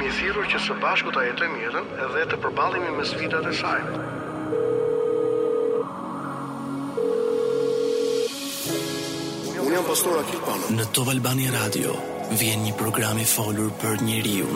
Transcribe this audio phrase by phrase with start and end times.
[0.00, 3.80] jemi thirrur që së bashku ta jetojmë mirën edhe të përballemi me sfidat e saj.
[9.60, 10.70] Unë jam pastor Akil Pano.
[10.78, 11.92] Në Top Albani Radio
[12.40, 14.48] vjen një program i folur për njeriu,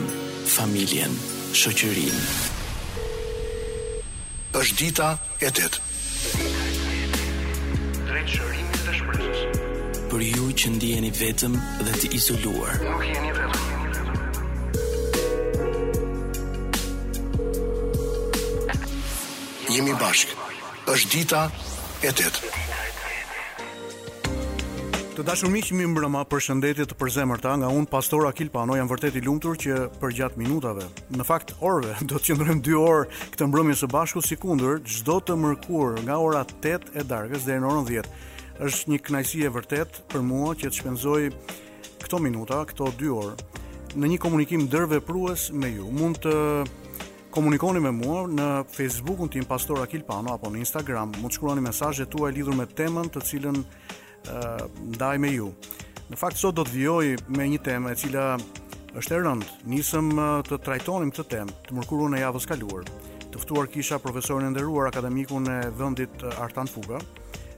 [0.55, 1.13] familjen,
[1.61, 2.25] shoqërinë.
[4.63, 5.11] Është dita
[5.45, 5.85] e tetë.
[8.09, 9.33] Drejtësimi
[10.15, 12.79] Për ju që ndiheni vetëm dhe të izoluar.
[12.89, 13.74] Nuk jeni vetëm.
[19.75, 20.31] Jemi bashk.
[20.93, 21.39] Është dita
[22.07, 22.31] e 8.
[25.17, 28.73] Të dashur miq, më mbrëmë përshëndetje të përzemërta nga unë Pastor Akil Pano.
[28.79, 30.87] Jam vërtet i lumtur që për gjatë minutave,
[31.19, 35.17] në fakt orëve, do të qëndrojmë 2 orë këtë mbrëmje së bashku si kundër çdo
[35.27, 38.13] të mërkur nga ora 8 e darkës deri në orën 10.
[38.69, 41.21] Është një kënaqësi e vërtet për mua që të shpenzoj
[42.05, 43.37] këto minuta, këto 2 orë
[43.99, 45.87] në një komunikim ndërveprues me ju.
[45.95, 46.35] Mund të
[47.35, 51.65] komunikoni me mua në Facebook-un tim Pastor Akil Pano apo në Instagram, mund të shkruani
[51.65, 53.59] mesazhet tuaja lidhur me temën të cilën
[54.95, 55.49] ndaj me ju.
[56.13, 58.25] Në fakt sot do të vijoj me një temë e cila
[58.95, 59.49] është e rëndë.
[59.73, 60.13] Nisëm
[60.47, 62.87] të trajtonim këtë temë të mërkurën e javës kaluar.
[63.33, 67.01] Të ftuar kisha profesorin e nderuar akademikun e vendit Artan Fuga.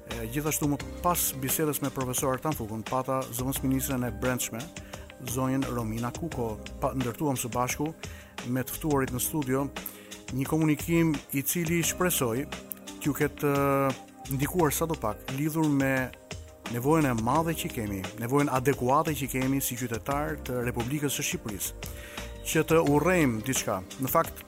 [0.08, 4.62] E, gjithashtu më pas bisedës me profesor Artan Fugun pata zëvendës ministren e brendshme
[5.26, 7.90] zonjën Romina Kuko, pa ndërtuam së bashku
[8.52, 9.66] me të ftuarit në studio,
[10.36, 12.44] një komunikim i cili shpresoj
[13.00, 14.00] t'ju ketë eh,
[14.34, 16.10] ndikuar sa do pak lidhur me
[16.74, 21.92] nevojën e madhe që kemi, nevojën adekuate që kemi si qytetar të Republikës së Shqipërisë,
[22.42, 23.76] që të urrejmë diçka.
[24.02, 24.42] Në fakt,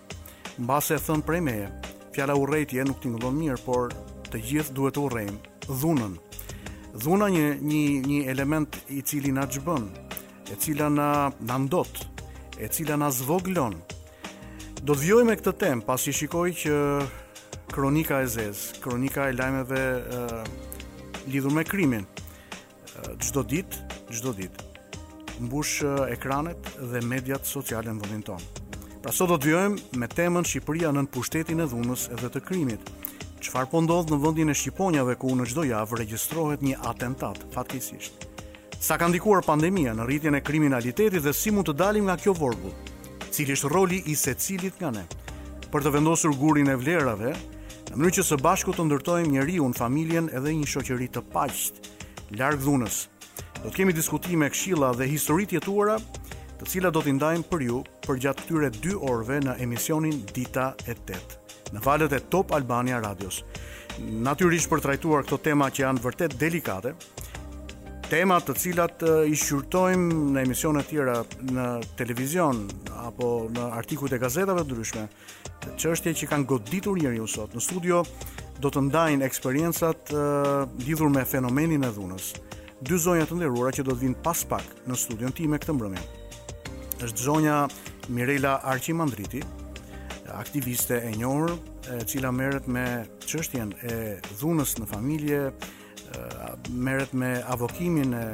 [0.59, 1.69] mbase e thën prej meje,
[2.17, 3.95] fjala urrejtje nuk tingëllon mirë, por
[4.35, 5.39] të gjithë duhet të urrejmë
[5.71, 6.19] dhunën.
[6.99, 9.87] Dhuna një një një element i cili na çbën,
[10.51, 12.03] e cila na na ndot
[12.59, 13.79] e cila na zvoglon.
[14.83, 16.75] Do të vjojmë me këtë temë pasi shikoj që
[17.73, 20.23] kronika e zez, kronika e lajmeve e,
[21.33, 22.07] lidhur me krimin.
[23.23, 23.79] Çdo ditë,
[24.11, 24.65] çdo ditë
[25.39, 28.65] mbush ekranet dhe mediat sociale në vendin tonë.
[29.05, 32.91] Pra sot do të vjojmë me temën Shqipëria nën pushtetin e dhunës edhe të krimit.
[33.39, 38.27] Çfarë po ndodh në vendin e Shqiponjave ku në çdo javë regjistrohet një atentat, fatkeqësisht.
[38.81, 42.31] Sa ka ndikuar pandemia në rritjen e kriminalitetit dhe si mund të dalim nga kjo
[42.39, 42.71] vorbu,
[43.35, 45.03] Cili është roli i secilit nga ne
[45.73, 47.33] për të vendosur gurin e vlerave,
[47.91, 52.63] në mënyrë që së bashku të ndërtojmë unë familjen, edhe një shoqëri të paqëshme larg
[52.65, 53.01] dhunës?
[53.59, 55.99] Do të kemi diskutime këshilla dhe histori të jetuara,
[56.63, 60.95] të cilat do t'i ndajmë për ju gjatë këtyre 2 orëve në emisionin Dita e
[60.95, 61.37] Tet,
[61.75, 63.43] në valët e Top Albania Radios.
[64.01, 66.95] Natyrisht për trajtuar këto tema që janë vërtet delikate,
[68.09, 71.19] tema të cilat i shqyrtojmë në emisione tjera
[71.51, 71.65] në
[71.99, 72.63] televizion
[73.03, 75.03] apo në artikut e gazetave të ndryshme,
[75.77, 78.01] çështje që kanë goditur njeriu sot në studio
[78.65, 80.15] do të ndajnë eksperiencat
[80.87, 82.31] lidhur me fenomenin e dhunës.
[82.81, 86.05] Dy zonja të nderuara që do të vinë pas pak në studion tim këtë mbrëmje.
[87.05, 87.59] Është zonja
[88.15, 89.43] Mirela Arqimandriti,
[90.41, 91.53] aktiviste e njohur,
[91.93, 92.87] e cila merret me
[93.29, 93.99] çështjen e
[94.41, 95.43] dhunës në familje,
[96.71, 98.27] merret me avokimin e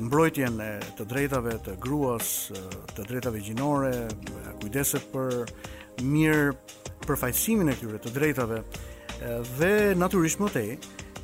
[0.00, 2.50] mbrojtjen e të drejtave të gruas,
[2.94, 3.92] të drejtave gjinore,
[4.62, 5.44] kujdeset për
[6.02, 6.48] mirë
[7.04, 8.62] përfaqësimin e këtyre të drejtave
[9.60, 10.68] dhe natyrisht më tej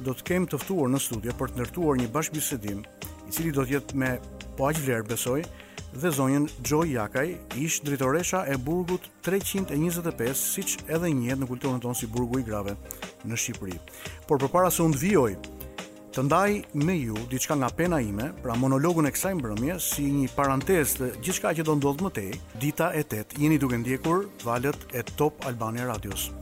[0.00, 2.84] do të kem të ftuar në studio për të ndërtuar një bashkëbisedim
[3.26, 4.12] i cili do të jetë me
[4.58, 5.40] po aq vlerë besoj
[5.90, 11.98] dhe zonjën Joy Jakaj, ish drejtoresha e burgut 325, siç edhe njëhet në kulturën tonë
[11.98, 12.76] si burgu i grave
[13.26, 13.80] në Shqipëri.
[14.28, 15.32] Por përpara se u të vijoj
[16.10, 20.32] të ndaj me ju diçka nga pena ime, pra monologun e kësaj mbrëmje si një
[20.34, 22.32] parantezë të gjithçka që do ndodh më tej.
[22.60, 26.32] Dita e 8 jeni duke ndjekur valët e Top Albania Radios.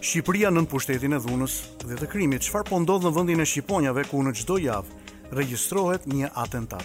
[0.00, 4.06] Shqipëria nën pushtetin e dhunës dhe të krimit, çfarë po ndodh në vendin e shqiponjave
[4.08, 6.84] ku në çdo javë regjistrohet një atentat.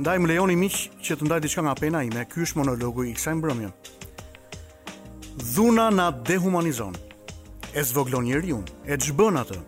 [0.00, 3.12] Ndaj më lejoni miq që të ndaj diçka nga pena ime, ky është monologu i
[3.12, 3.70] kësaj mbrëmje.
[5.52, 6.96] Dhuna na dehumanizon.
[7.76, 9.58] E zvoglon njeriu, e çbën atë,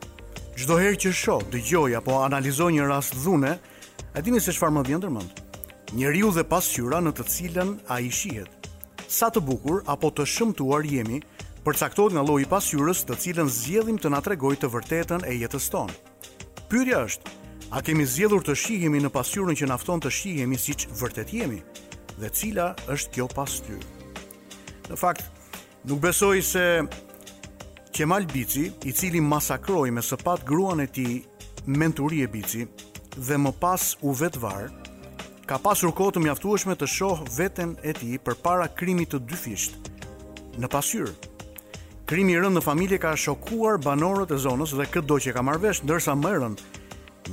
[0.58, 3.52] Çdo herë që shoh, dëgjoj apo analizoj një rast dhune,
[4.19, 5.19] a dini se çfarë më vjen
[5.94, 8.50] Një riu dhe pasqyra në të cilën ai shihet.
[9.08, 11.22] Sa të bukur apo të shëmtuar jemi,
[11.64, 15.70] përcaktohet nga lloji i pasqyrës të cilën zgjedhim të na tregojë të vërtetën e jetës
[15.72, 15.94] tonë.
[16.69, 17.32] Pyrja është,
[17.72, 21.62] a kemi zgjedhur të shihemi në pasqyrën që na fton të shihemi siç vërtet jemi?
[22.20, 23.84] Dhe cila është kjo pasqyrë?
[24.90, 25.22] Në fakt,
[25.88, 26.66] nuk besoj se
[27.99, 31.25] Kemal Bici, i cili masakroi me sëpat gruan e tij
[31.67, 32.61] Menturie Bici
[33.19, 34.69] dhe më pas u varë,
[35.50, 39.91] ka pasur kohë të mjaftueshme të shohë veten e tij përpara krimit të dyfisht
[40.62, 41.11] në pasyrë.
[42.06, 45.43] Krimi i rënd në familje ka shokuar banorët e zonës dhe këtë do që ka
[45.43, 46.62] marrë vesh ndërsa më rënd.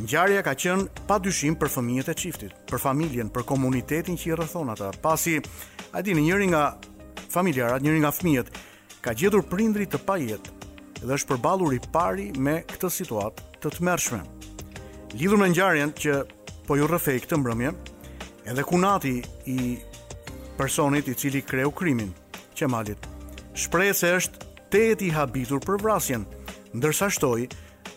[0.01, 4.73] Ngjarja ka qenë padyshim për fëmijët e çiftit, për familjen, për komunitetin që i rrethon
[4.73, 4.89] ata.
[4.97, 5.37] Pasi,
[5.93, 6.65] a dini, njëri nga
[7.29, 8.49] familjarat, njëri nga fëmijët
[9.05, 10.47] ka gjetur prindrit të pajet
[11.05, 14.21] dhe është përballur i pari me këtë situatë të tmerrshme.
[15.15, 16.19] Lidhur me ngjarjen që
[16.67, 17.71] po ju rrëfej këtë mbrëmje,
[18.49, 19.15] edhe kunati
[19.53, 19.59] i
[20.57, 22.11] personit i cili kreu krimin,
[22.55, 23.05] Qemalit,
[23.59, 26.23] shpreh se është tet i habitur për vrasjen,
[26.75, 27.49] ndërsa shtoi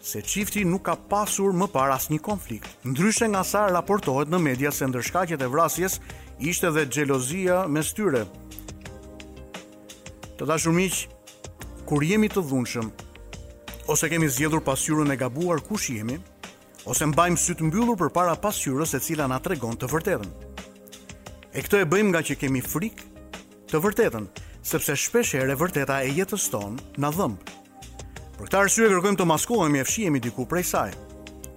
[0.05, 2.67] se çifti nuk ka pasur më parë asnjë konflikt.
[2.87, 5.99] Ndryshe nga sa raportohet në media se ndërshkaqet e vrasjes
[6.43, 8.25] ishte dhe xhelozia mes tyre.
[10.39, 10.97] Të dashur miq,
[11.89, 12.89] kur jemi të dhunshëm,
[13.89, 16.19] ose kemi zgjedhur pasqyrën e gabuar kush jemi,
[16.85, 20.35] ose mbajmë sy të mbyllur përpara pasqyrës e cila na tregon të vërtetën.
[21.57, 23.25] E këtë e bëjmë nga që kemi frikë
[23.73, 24.29] të vërtetën,
[24.71, 27.41] sepse shpesh herë e vërteta e jetës ton na dhëmb.
[28.37, 30.93] Për këtë arsye kërkojmë të maskohemi e fshihemi diku prej saj.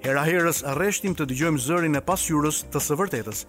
[0.05, 3.43] Hera herës arreshtim të dëgjojmë zërin e pasqyrës të së vërtetës,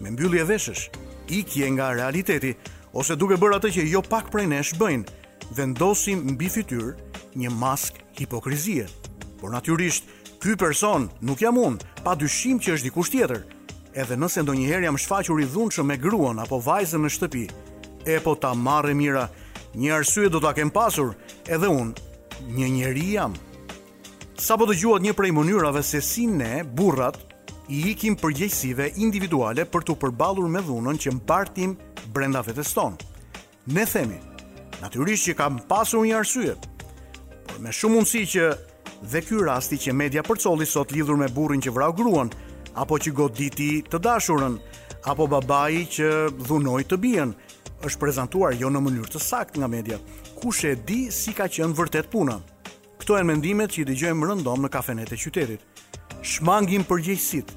[0.00, 0.86] me mbyllje veshësh,
[1.34, 2.54] ikje nga realiteti
[2.94, 6.94] ose duke bërë atë që jo pak prej nesh bëjnë, vendosim mbi fytyrë
[7.38, 8.86] një mask hipokrizie.
[9.40, 10.04] Por natyrisht,
[10.42, 13.44] ky person nuk jam unë, pa dyshim që është dikush tjetër.
[13.98, 17.46] Edhe nëse ndonjëherë jam shfaqur i dhunshëm me gruan apo vajzën në shtëpi,
[18.06, 19.28] e po ta marrë mira,
[19.78, 21.14] një arsye do ta kem pasur,
[21.48, 23.34] edhe unë një njeri jam.
[24.38, 27.18] Sa po dëgjuat një prej mënyrave se si ne, burrat,
[27.68, 31.74] i ikim përgjegjësive individuale për të përballur me dhunën që mbartim
[32.14, 32.96] brenda vetes tonë.
[33.76, 34.16] Ne themi,
[34.82, 36.52] Natyrisht që kam pasur një arsye.
[37.48, 38.44] Por me shumë mundësi që
[39.10, 42.30] dhe ky rasti që media përcolli sot lidhur me burrin që vrau gruan,
[42.78, 44.54] apo që goditi të dashurën,
[45.10, 46.12] apo babai që
[46.46, 47.34] dhunoi të bijën,
[47.82, 49.98] është prezantuar jo në mënyrë të saktë nga media.
[50.38, 52.38] Kush e di si ka qenë vërtet puna?
[53.02, 55.60] Kto janë mendimet që i dëgjojmë rëndom në kafenetë të qytetit.
[56.22, 57.50] Shmangim përgjegjësit,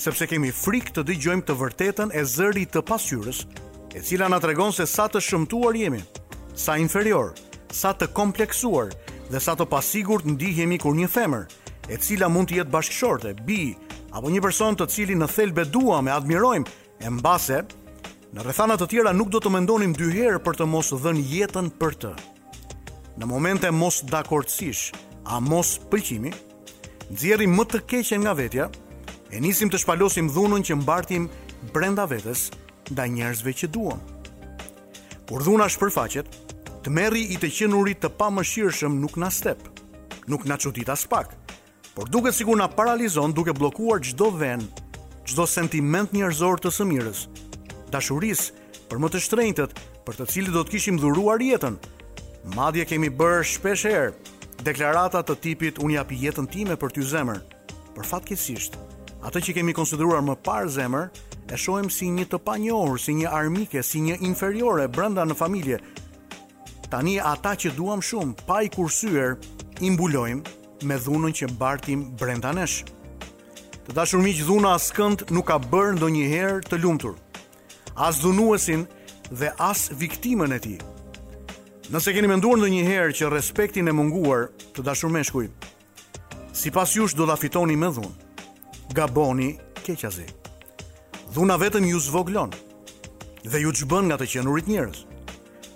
[0.00, 3.44] sepse kemi frikë të dëgjojmë të vërtetën e zërit të pasqyrës,
[3.92, 6.00] e cila na tregon se sa të shëmtuar jemi
[6.62, 7.32] sa inferior,
[7.74, 8.92] sa të kompleksuar
[9.32, 11.46] dhe sa të pasigur të ndihemi kur një femër,
[11.90, 13.74] e cila mund të jetë bashkëshorte, bi,
[14.14, 16.70] apo një person të cili në thelbe duam e admirojmë,
[17.02, 17.64] e mbase,
[18.32, 21.72] në rrethana të tjera nuk do të mendonim dy herë për të mos dhënë jetën
[21.82, 22.12] për të.
[23.18, 24.92] Në momente mos dakordësish,
[25.34, 26.30] a mos pëlqimi,
[27.10, 28.70] nxjerrim më të keqen nga vetja
[29.34, 31.26] e nisim të shpalosim dhunën që mbartim
[31.74, 32.48] brenda vetes
[32.94, 34.00] ndaj njerëzve që duam.
[35.28, 36.28] Kur dhuna shpërfaqet,
[36.82, 39.60] të meri i të qenurit të pa shirëshëm nuk na step,
[40.26, 41.34] nuk na qutit as pak,
[41.94, 44.64] por duke sigur na paralizon duke blokuar gjdo ven,
[45.26, 47.28] gjdo sentiment njërzor të sëmirës,
[47.94, 48.48] dashuris
[48.90, 51.78] për më të shtrejntët për të cili do të kishim dhuruar jetën,
[52.58, 54.12] madje kemi bërë shpesh herë,
[54.66, 57.38] deklarata të tipit unë japi jetën time për ty zemër,
[57.94, 58.74] për fatkesisht,
[59.22, 61.10] atë që kemi konsideruar më parë zemër,
[61.52, 65.78] e shojmë si një të panjohur, si një armike, si një inferiore brenda në familje,
[66.92, 69.38] Tani ata që duam shumë, pa i kursyër,
[69.80, 72.82] imbulojmë me dhunën që bartim brenda nesh.
[73.86, 76.08] Të dashur miq, dhuna asë nuk ka bërë ndo
[76.68, 77.14] të lumtur.
[77.96, 78.82] Asë dhunuesin
[79.32, 80.74] dhe asë viktimen e ti.
[81.90, 87.14] Nëse keni menduar ndonjëherë që respektin e munguar të dashur meshkuj, shkuj, si pas jush
[87.16, 88.12] do da fitoni me dhunë,
[88.92, 89.54] ga boni
[89.86, 90.28] keqazi.
[91.32, 92.54] Dhuna vetëm ju zvoglonë
[93.48, 95.06] dhe ju të zbën nga të qenurit njërës.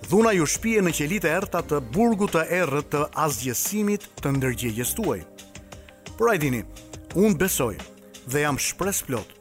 [0.06, 4.92] Dhuna ju shpije në qelit e erëta të burgu të erë të azgjesimit të ndërgjegjes
[4.94, 5.25] tuaj.
[6.14, 6.60] Por ajdini,
[7.18, 7.72] unë besoj
[8.30, 9.32] dhe jam shpres plot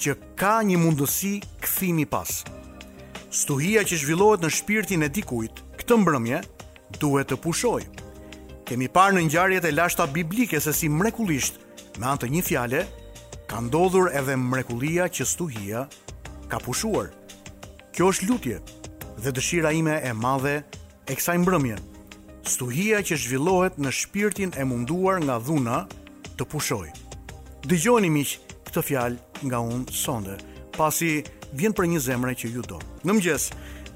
[0.00, 1.32] që ka një mundësi
[1.64, 2.38] këthimi pas.
[3.34, 6.42] Stuhia që zhvillohet në shpirtin e dikuit, këtë mbrëmje
[7.02, 7.82] duhet të pushoj.
[8.70, 11.58] Kemi parë në njarjet e lashta biblike se si mrekulisht
[11.98, 12.84] me antë një fjale,
[13.50, 15.82] ka ndodhur edhe mrekulia që stuhia
[16.46, 17.10] ka pushuar.
[17.90, 18.60] Kjo është lutje,
[19.20, 20.62] dhe dëshira ime e madhe
[21.06, 21.76] e kësaj mbrëmje.
[22.48, 25.82] Stuhia që zhvillohet në shpirtin e munduar nga dhuna
[26.40, 26.86] të pushoj.
[27.68, 28.32] Dëgjoni miq,
[28.68, 30.38] këtë fjalë nga unë sonde,
[30.78, 31.20] pasi
[31.52, 32.80] vjen për një zemrë që ju do.
[33.04, 33.50] Në mëngjes,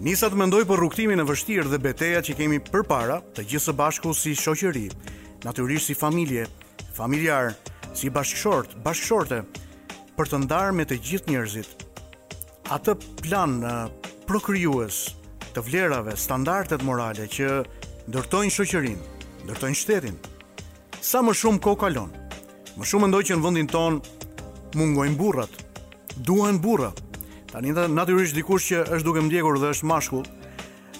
[0.04, 3.76] nisa të mendoj për rrugtimin e vështirë dhe betejat që kemi përpara, të gjithë së
[3.80, 4.90] bashku si shoqëri,
[5.46, 6.44] natyrisht si familje,
[6.96, 7.54] familjar,
[7.96, 9.40] si bashkëshort, bashkëshorte
[10.18, 11.80] për të ndarë me të gjithë njerëzit.
[12.74, 13.60] Atë plan
[14.26, 15.12] prokrijues
[15.54, 17.62] të vlerave, standardet morale që
[18.08, 19.08] ndërtojnë shoqërinë,
[19.46, 20.16] ndërtojnë shtetin.
[21.04, 22.12] Sa më shumë kohë kalon,
[22.78, 24.00] më shumë ndoj që në vendin ton
[24.74, 25.54] mungojnë burrat.
[26.14, 26.92] Duan burra.
[27.50, 30.24] Tani natyrisht dikush që është duke mdjekur dhe është mashkull,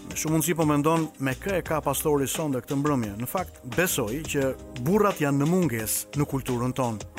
[0.05, 3.13] me shumë mundësi po mendon me kë e ka pastori sonde këtë mbrëmje.
[3.19, 4.53] Në fakt, besoj që
[4.87, 7.11] burrat janë në mungesë në kulturën tonë.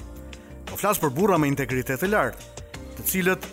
[0.70, 2.52] Po flas për burra me integritet të lartë,
[2.96, 3.48] të cilët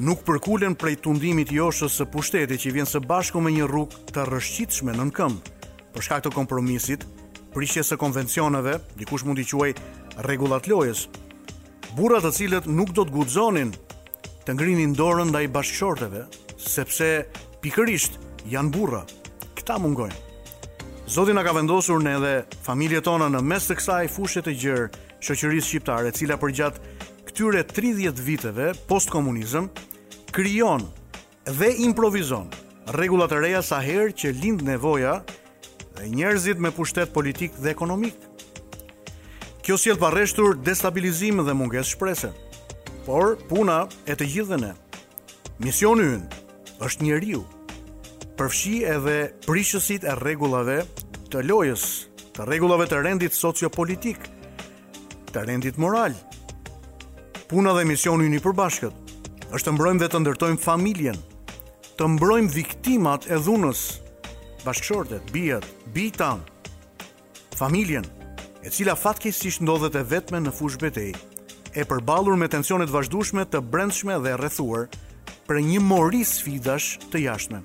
[0.00, 4.24] nuk përkullen prej tundimit joshës së pushtetit që vjen së bashku me një rrug të
[4.28, 5.36] rëshqitshme në nënkëm.
[5.94, 7.04] Për shkak të kompromisit,
[7.54, 9.74] prishjes së konvencioneve, dikush mund i quaj
[10.26, 11.04] regulat lojes,
[11.94, 13.70] të cilët nuk do të gudzonin
[14.44, 16.24] të ngrinin dorën dhe i bashkëshorteve,
[16.58, 17.24] sepse
[17.62, 18.18] pikërisht
[18.50, 19.04] janë burra.
[19.56, 20.16] Këta mungojnë.
[21.08, 22.34] Zotin a ka vendosur në edhe
[22.64, 24.86] familje tona në mes të kësaj fushet e gjërë
[25.24, 26.93] shoqërisë shqiptare, cila përgjatë
[27.34, 29.64] këtyre 30 viteve postkomunizëm
[30.30, 30.84] krijon
[31.58, 32.44] dhe improvizon
[32.94, 35.16] rregullat e reja sa herë që lind nevoja
[35.98, 38.14] dhe njerëzit me pushtet politik dhe ekonomik.
[39.66, 42.30] Kjo sjell parreshtur destabilizim dhe mungesë shprese,
[43.04, 44.70] Por puna e të gjithëve ne.
[45.60, 47.42] Misioni ynë është njeriu.
[48.38, 50.78] Përfshi edhe prishësit e rregullave
[51.34, 51.84] të lojës,
[52.38, 54.22] të rregullave të rendit sociopolitik,
[55.34, 56.14] të rendit moral,
[57.48, 61.18] puna dhe misioni i një Përbashkët është të mbrojmë dhe të ndërtojmë familjen,
[61.98, 63.82] të mbrojmë viktimat e dhunës,
[64.64, 66.40] bashkëshortet, bijet, bitan,
[67.58, 68.06] familjen,
[68.64, 71.12] e cila si ndodhet e vetme në fush betej,
[71.74, 74.88] e përbalur me tensionet vazhdushme të brendshme dhe rrethuar
[75.46, 77.60] për një mori sfidash të jashtme.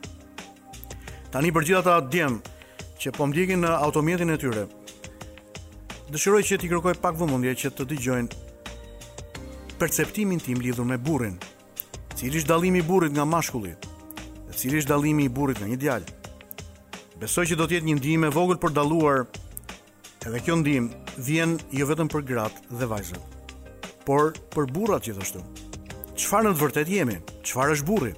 [1.31, 2.41] Tani për gjitha ta djemë
[3.00, 4.67] që po mdjekin në automjetin e tyre,
[6.12, 8.49] dëshiroj që ti kërkoj pak vëmundje që të digjojnë
[9.79, 11.38] perceptimin tim lidhur me burin.
[12.17, 13.71] Cili është dalimi i burit nga mashkulli?
[14.50, 16.15] Dhe cili është dalimi i burit nga një djalë?
[17.21, 19.24] Besoj që do të jetë një ndihmë e vogël për dalluar
[20.27, 23.53] edhe kjo ndihmë vjen jo vetëm për gratë dhe vajzat,
[24.07, 25.43] por për burrat gjithashtu.
[26.19, 27.17] Çfarë në të vërtetë jemi?
[27.48, 28.13] Çfarë është burri?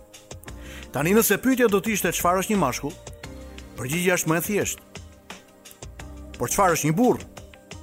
[0.92, 2.98] Tani nëse pyetja do të ishte çfarë është një mashkull,
[3.78, 4.88] përgjigjja është më e thjeshtë.
[6.40, 7.22] Por çfarë është një burr?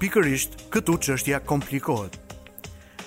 [0.02, 2.18] Pikërisht, këtu çështja komplikohet.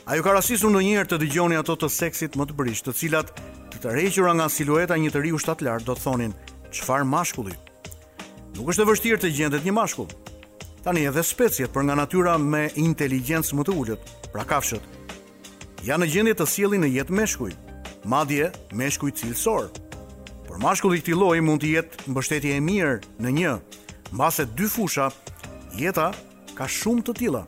[0.10, 3.30] A ju ka rastisur ndonjëherë të dëgjoni ato të seksit më të brish, të cilat
[3.72, 6.32] të tërhequra nga silueta një njeriu shtatlar do të thonin
[6.74, 7.54] çfarë mashkulli?
[8.58, 10.10] Nuk është e vështirë të gjendet një mashkull.
[10.82, 14.82] Tani edhe speciet për nga natyra me inteligjencë më të ulët, pra kafshët,
[15.86, 17.54] janë në gjendje të sjellin në jetë meshkuj,
[18.10, 18.50] madje
[18.82, 19.70] meshkuj cilësor.
[20.48, 23.54] Por mashkulli i këtij lloji mund të jetë mbështetje e mirë në një,
[24.18, 25.12] mbase dy fusha,
[25.78, 26.10] jeta
[26.58, 27.46] ka shumë të tilla.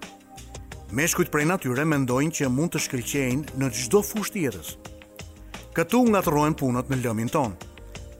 [0.93, 4.67] Meshkujt prej natyre mendojnë që mund të shkëlqejnë në çdo fush tjetës.
[5.73, 7.55] Këtu ngatrohen punët në lëmin ton.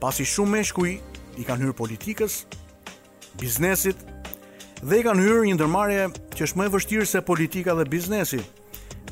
[0.02, 0.96] Pasi shumë meshkuj
[1.38, 2.40] i kanë hyrë politikës,
[3.38, 4.02] biznesit
[4.82, 8.42] dhe i kanë hyrë një ndërmarrje që është më e vështirë se politika dhe biznesi.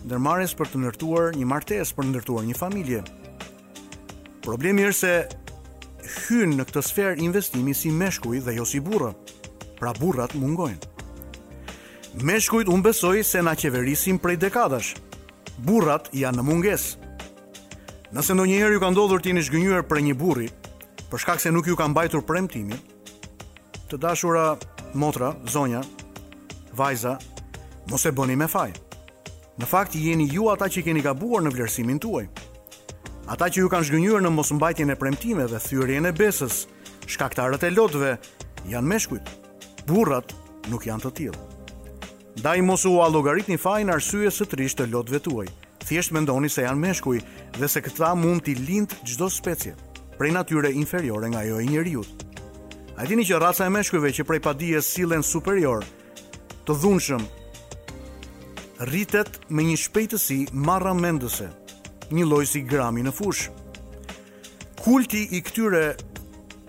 [0.08, 3.04] Ndërmarrjes për të ndërtuar një martesë, për të ndërtuar një familje.
[4.42, 9.14] Problemi është se hyn në këtë sferë investimi si meshkuj dhe jo si burrë.
[9.78, 10.88] Pra burrat mungojnë.
[12.20, 14.98] Meshkujt unë besoj se na qeverisim prej dekadash.
[15.64, 16.82] Burrat janë në munges.
[18.12, 20.50] Nëse në njëherë ju ka ndodhur tini shgënyër për një burri,
[21.08, 22.76] për shkak se nuk ju ka mbajtur emtimi,
[23.88, 24.58] të dashura
[24.92, 25.80] motra, zonja,
[26.76, 27.14] vajza,
[27.88, 28.74] mos e bëni me faj.
[29.56, 32.26] Në fakt, jeni ju ata që keni gabuar në vlerësimin tuaj.
[33.32, 36.66] Ata që ju kanë shgënyër në mos mbajtjen e premtime dhe thyrjen e besës,
[37.08, 38.12] shkaktarët e lotëve,
[38.68, 39.32] janë meshkujt.
[39.88, 40.36] Burrat
[40.68, 41.48] nuk janë të tillë.
[42.36, 45.46] Da i mosu u alogarit një fajnë arsye së trisht të lotëve tuaj.
[45.84, 47.18] Thjesht me ndoni se janë meshkuj
[47.58, 49.74] dhe se këta mund t'i lindë gjdo specie,
[50.16, 52.24] prej natyre inferiore nga jo e njëriut.
[52.96, 55.84] A dini që raca e meshkujve që prej padije silen superior,
[56.64, 57.22] të dhunshëm,
[58.88, 61.50] rritet me një shpejtësi marra mendëse,
[62.16, 63.50] një loj si grami në fush.
[64.80, 65.88] Kulti i këtyre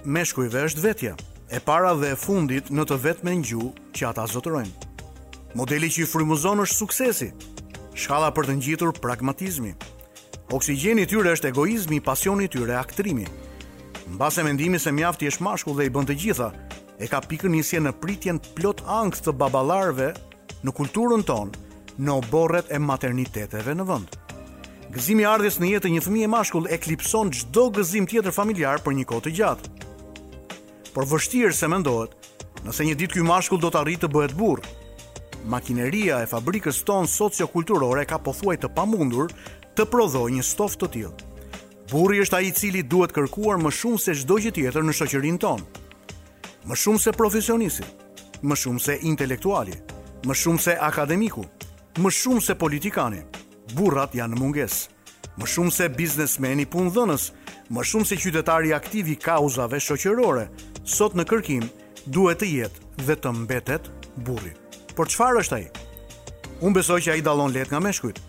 [0.03, 1.15] meshkujve është vetja,
[1.49, 4.82] e para dhe fundit në të vetë me një që ata zotërojnë.
[5.53, 7.27] Modeli që i frymëzon është suksesi.
[7.93, 9.75] Shkalla për të ngjitur pragmatizmi.
[10.53, 13.27] Oksigjeni i tyre është egoizmi, pasioni i tyre aktrimi.
[14.15, 16.47] Mbas mendimi se mjaft i është mashkull dhe i bën të gjitha,
[16.99, 20.09] e ka pikën nisje në pritjen plot ankth të baballarëve
[20.65, 21.61] në kulturën tonë,
[22.01, 24.17] në oborret e materniteteve në vend.
[24.93, 29.05] Gëzimi i ardhjes në jetë një fëmijë mashkull eklipson çdo gëzim tjetër familjar për një
[29.09, 29.71] kohë të gjatë.
[30.97, 32.17] Por vështirë se mendohet,
[32.65, 34.65] nëse një ditë ky mashkull do të arrijë të bëhet burr,
[35.43, 39.31] makineria e fabrikës tonë sociokulturore ka pothuaj të pamundur
[39.77, 41.31] të prodhoj një stof të tjilë.
[41.91, 45.41] Burri është ai i cili duhet kërkuar më shumë se çdo gjë tjetër në shoqërinë
[45.43, 45.65] tonë.
[46.69, 47.83] Më shumë se profesionisti,
[48.41, 49.75] më shumë se intelektuali,
[50.23, 51.43] më shumë se akademiku,
[51.99, 53.21] më shumë se politikani.
[53.73, 54.89] Burrat janë mungesë.
[55.33, 57.31] Më shumë se biznesmeni dhënës,
[57.73, 60.47] më shumë se qytetari aktiv i kauzave shoqërore,
[60.85, 61.65] sot në kërkim
[62.05, 64.62] duhet të jetë dhe të mbetet burrit.
[64.93, 65.65] Por çfarë është ai?
[66.61, 68.19] Unë besoj që ai dallon lehtë nga meshkujt,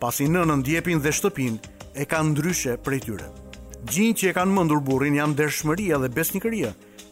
[0.00, 1.58] pasi nënën djepin dhe shtëpin
[1.94, 3.26] e kanë ndryshe prej tyre.
[3.90, 6.70] Gjinë që e kanë mendur burin janë dershmëria dhe besnikëria.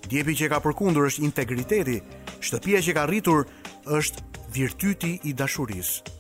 [0.09, 1.99] Djepi që e ka përkundur është integriteti,
[2.45, 3.45] shtëpia që ka rritur
[3.93, 4.25] është
[4.57, 6.15] virtyti i dashurisë.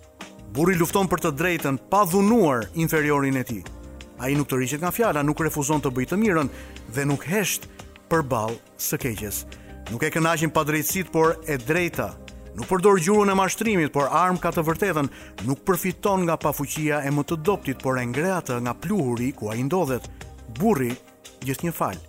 [0.55, 3.63] Burri lufton për të drejtën pa dhunuar inferiorin e tij.
[4.21, 6.53] Ai nuk të rriqet nga fjala, nuk refuzon të bëjë të mirën
[6.95, 7.65] dhe nuk hesht
[8.13, 9.41] përballë së keqes.
[9.91, 10.63] Nuk e kënaqin pa
[11.11, 12.13] por e drejta
[12.55, 15.09] Nuk përdor gjurën e mashtrimit, por armë ka të vërtetën,
[15.49, 19.57] nuk përfiton nga pafuqia e më të doptit, por e ngreatë nga pluhuri ku a
[19.59, 20.07] i ndodhet.
[20.61, 20.93] Burri,
[21.43, 22.03] gjithë një falë,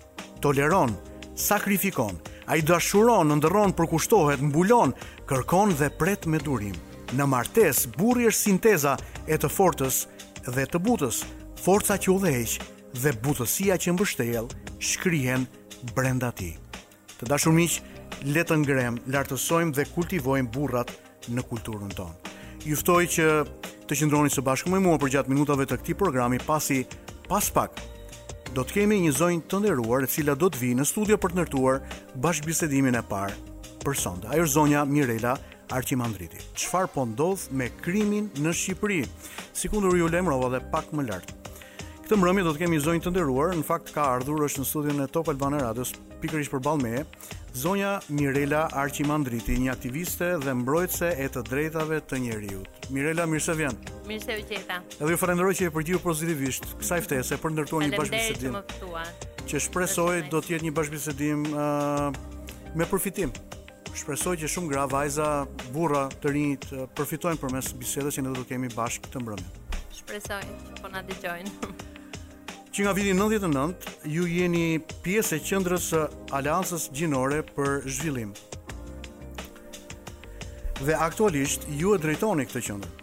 [0.46, 0.94] toleron,
[1.34, 4.94] sakrifikon, a i dashuron, ndërron, përkushtohet, mbulon,
[5.30, 6.78] kërkon dhe pret me durim.
[7.18, 8.94] Në martes, burri është sinteza
[9.26, 10.04] e të fortës
[10.46, 11.24] dhe të butës,
[11.64, 12.70] forca që u dheqë
[13.02, 15.50] dhe butësia që mbështel, shkryhen
[15.98, 16.54] brenda ti.
[17.18, 17.82] Të dashur miqë,
[18.24, 20.92] le të ngrem, lartësojmë dhe kultivojmë burrat
[21.32, 22.32] në kulturën tonë.
[22.66, 23.26] Ju ftoj që
[23.90, 26.84] të qëndroni së bashku me mua për gjatë minutave të këtij programi pasi
[27.30, 27.78] pas pak
[28.56, 31.34] do të kemi një zonjë të nderuar e cila do të vijë në studio për
[31.36, 31.82] të ndërtuar
[32.24, 33.36] bashkëbisedimin e parë
[33.86, 34.28] për sonte.
[34.32, 35.36] Ajo është zonja Mirela
[35.76, 36.42] Arqimandriti.
[36.58, 39.02] Çfarë po ndodh me krimin në Shqipëri?
[39.58, 41.34] Sikundër ju lajmërova dhe pak më lart.
[42.06, 45.00] Këtë mbrëmje do të kemi zonjë të nderuar, në fakt ka ardhur është në studion
[45.02, 45.90] e Top Albana Radios
[46.22, 47.00] pikërisht për ballme,
[47.58, 52.62] zonja Mirela Arçimandriti, një aktiviste dhe mbrojtëse e të drejtave të njeriu.
[52.94, 53.80] Mirela, mirë se vjen.
[54.06, 54.06] u
[54.52, 54.78] qeta.
[55.02, 58.60] Edhe ju falenderoj që e përgjigjë pozitivisht kësaj ftese për ndërtuar një bashkëbisedim.
[59.50, 62.08] Që shpresoj do të jetë një bashkëbisedim ë uh,
[62.78, 63.34] me përfitim.
[63.98, 65.32] Shpresoj që shumë gra, vajza,
[65.74, 69.54] burra të rinj të përfitojnë përmes bisedës që ne do të kemi bashkë këtë mbrëmje
[70.06, 70.44] shpresoj
[70.84, 71.52] po na dëgjojnë.
[72.76, 74.66] Që nga vini 99, ju jeni
[75.06, 76.02] pjesë e qëndrës së
[76.38, 78.34] Aleancës Gjinore për Zhvillim.
[80.84, 82.94] Dhe aktualisht ju e drejtoni këtë qëndrë.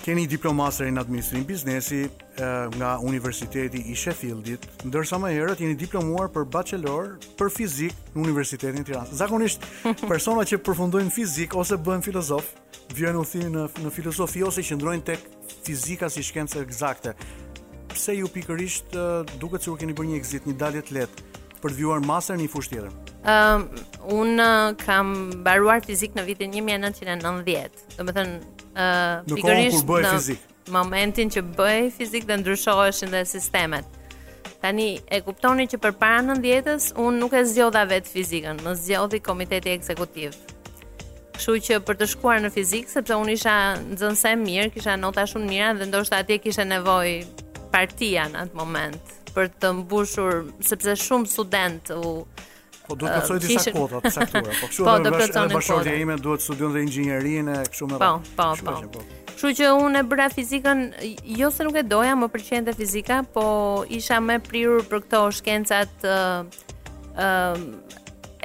[0.00, 2.06] Keni diplomasër në administrim biznesi
[2.80, 8.80] nga Universiteti i Sheffieldit, ndërsa më herët jeni diplomuar për bachelor për fizik në Universitetin
[8.80, 9.12] e Tiranës.
[9.20, 9.66] Zakonisht
[10.10, 12.48] persona që përfundojnë fizik ose bëhen filozof,
[12.96, 15.26] vjen udhim në në filozofi ose qëndrojnë tek
[15.66, 17.12] fizika si shkencë eksakte.
[17.92, 21.26] Pse ju pikërisht duke duket u keni bërë një exit, një dalje të lehtë
[21.60, 22.96] për të vjuar master në një fushë tjetër?
[23.28, 23.84] Ëm, um,
[24.16, 24.44] un
[24.80, 28.00] kam mbaruar fizik në vitin 1990.
[28.00, 28.40] thënë
[28.74, 30.38] viktorish në
[30.74, 33.86] momentin që bëhej fizik dhe ndryshoheshin dhe sistemet
[34.62, 39.72] tani e kuptoni që përpara 90s unë nuk e zgjodha vet fizikën, më zgjodhi komiteti
[39.72, 40.34] ekzekutiv.
[41.32, 43.54] Kështu që për të shkuar në fizik sepse unë isha
[43.94, 47.16] nxënës i mirë, kisha nota shumë mira dhe ndoshta atje kishte nevojë
[47.72, 52.12] partia në atë moment për të mbushur sepse shumë student u
[52.90, 54.56] Po duhet të plotësoj disa kota të caktuara.
[54.58, 58.30] Po kështu po, edhe bash edhe bashkëshortja ime duhet studion dhe e kështu më radh.
[58.40, 58.98] Po, po, po.
[58.98, 59.20] po.
[59.30, 60.80] Kështu që unë e bëra fizikën,
[61.38, 63.44] jo se nuk e doja, më pëlqente fizika, po
[64.00, 66.18] isha më prirur për këto shkencat ë
[67.14, 67.62] uh,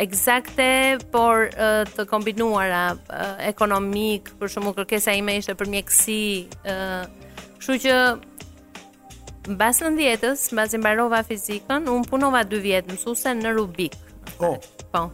[0.06, 0.70] eksakte,
[1.10, 6.22] por uh, të kombinuara uh, ekonomik, për shkakun kërkesa ime ishte për mjekësi,
[6.62, 7.28] ë uh,
[7.60, 8.00] kështu që
[9.46, 13.94] Në basë në djetës, në mbarova fizikën, unë punova 2 vjet mësuese në Rubik.
[14.44, 14.60] Oh.
[14.92, 15.08] Po.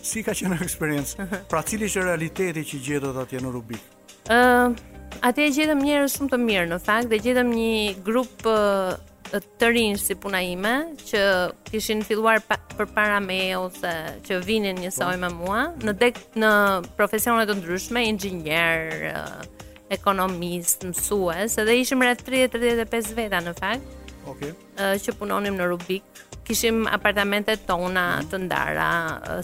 [0.00, 1.26] Si ka qenë eksperiencë?
[1.50, 3.88] Pra cili është realiteti që gjetët atje në Rubik?
[4.30, 7.74] Ëh, uh, atje gjetëm njerëz shumë të mirë në fakt dhe gjetëm një
[8.06, 8.94] grup uh,
[9.30, 10.72] të rinj si puna ime
[11.10, 11.20] që
[11.68, 13.92] kishin filluar përpara për para me ose
[14.26, 15.20] që vinin njësoj po.
[15.24, 16.50] me mua në dek, në
[16.98, 23.96] profesione të ndryshme, inxhinier, uh, ekonomist, mësues, edhe ishim rreth 30-35 veta në fakt.
[24.30, 24.54] Okay.
[24.78, 28.88] Uh, që punonim në Rubik kishim apartamentet tona të ndara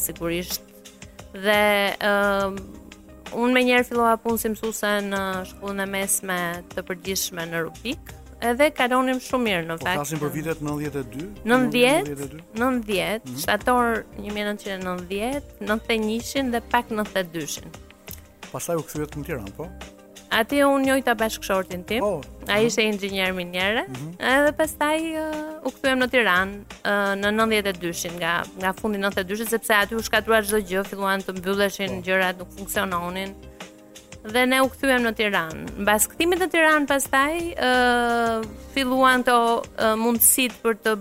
[0.03, 0.63] sigurisht
[1.45, 1.63] dhe
[2.01, 2.53] uh,
[3.43, 5.21] unë menjëherë fillova punë si mësuese në
[5.53, 6.39] shkollën e mesme
[6.75, 8.11] të përgjithshme në Rupik
[8.51, 9.99] edhe kalonim shumë mirë në po fakt.
[9.99, 12.31] Po pasim për vitet 92, 90,
[12.63, 17.69] 90, shtator 1990, 91 dhe pak 92.
[18.51, 19.69] Pastaj u kthyet në Tiranë, po?
[20.35, 22.51] Ati unë njojta bashkëshortin tim, oh, po.
[22.51, 24.09] a ishe inxinjer minjere, mhm.
[24.19, 29.77] edhe pastaj uh, u këtujem në Tiran, uh, në 92-shin, nga, nga fundi 92-shin, sepse
[29.79, 32.01] aty u shkatruar gjithë gjë, filluan të mbylleshin oh.
[32.01, 32.07] Po.
[32.09, 33.37] gjërat nuk funksiononin,
[34.27, 35.63] dhe ne u këthujem në Tiran.
[35.87, 40.99] Bas këtimit në Tiran pastaj, uh, filluan të uh, mundësit për të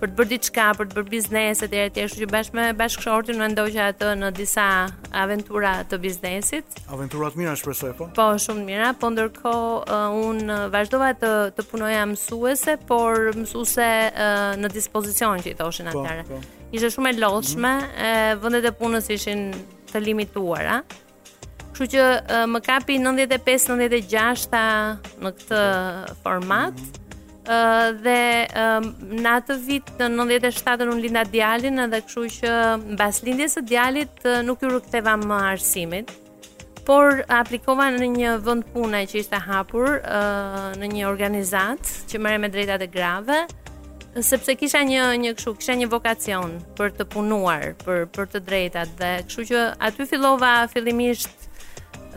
[0.00, 3.38] për të bërë diçka, për të bërë biznes etj etj, kështu që bashkë me bashkëshortin
[3.40, 4.66] mendoj që atë në disa
[5.20, 6.80] aventura të biznesit.
[6.94, 8.08] Aventura të mira shpresoj po.
[8.16, 14.40] Po, shumë mira, po ndërkohë uh, un vazhdova të të punoja mësuese, por mësuese uh,
[14.60, 16.38] në dispozicion që i thoshin po, Po.
[16.72, 18.40] Ishte shumë e lodhshme, mm -hmm.
[18.44, 19.40] vendet e punës ishin
[19.92, 20.80] të limituara.
[21.72, 24.48] Kështu që uh, më kapi 95-96
[25.24, 26.16] në këtë mhm.
[26.24, 26.72] format.
[26.78, 27.08] Mm -hmm
[27.44, 28.16] dhe
[28.52, 32.56] në atë vit në 97 un linda djalin edhe kështu që
[32.96, 36.12] mbas lindjes së djalit nuk ju ruktheva më arsimit
[36.86, 40.00] por aplikova në një vend pune që ishte hapur
[40.80, 43.40] në një organizat që mëre me drejtat e grave
[44.26, 48.96] sepse kisha një një kështu kisha një vokacion për të punuar për për të drejtat
[49.00, 51.39] dhe kështu që aty fillova fillimisht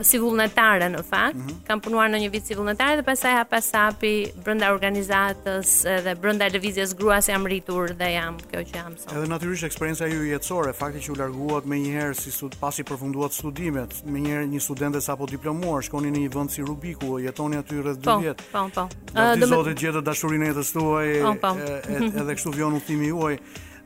[0.02, 1.36] si vullnetare në fakt.
[1.38, 1.62] Mm -hmm.
[1.68, 6.48] Kam punuar në një vit si vullnetare dhe pasaj ha pasapi brenda organizatës dhe brenda
[6.50, 9.12] lëvizjes gruas jam rritur dhe jam kjo që jam sot.
[9.12, 13.32] Edhe natyrisht eksperienca ju jetësore, fakti që u larguat më njëherë si stud pasi përfunduat
[13.34, 17.82] studimet, më njëherë një studente sapo diplomuar, shkoni në një vend si Rubiku, jetoni aty
[17.82, 18.38] rreth 2 po, vjet.
[18.52, 18.90] Po, po, po.
[19.14, 21.60] Uh, Zoti të gjetë dashurinë jetës tuaj, po, po.
[22.00, 23.38] edhe kështu vjen udhimi juaj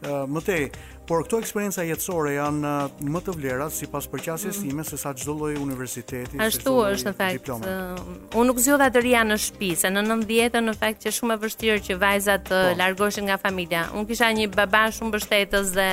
[0.05, 0.61] më tej,
[1.09, 2.71] por këto eksperjenca jetësore janë
[3.07, 4.65] më të vlera sipas përqasjes mm.
[4.69, 6.37] time se sa çdo lloj universiteti.
[6.43, 7.49] Ashtu është në fakt.
[7.49, 7.95] Uh,
[8.35, 11.41] unë nuk zgjodha të rija në shtëpi, se në 90-të në fakt që shumë e
[11.45, 12.75] vështirë që vajzat të po.
[12.81, 13.85] largoheshin nga familja.
[13.95, 15.87] Unë kisha një baba shumë mbështetës dhe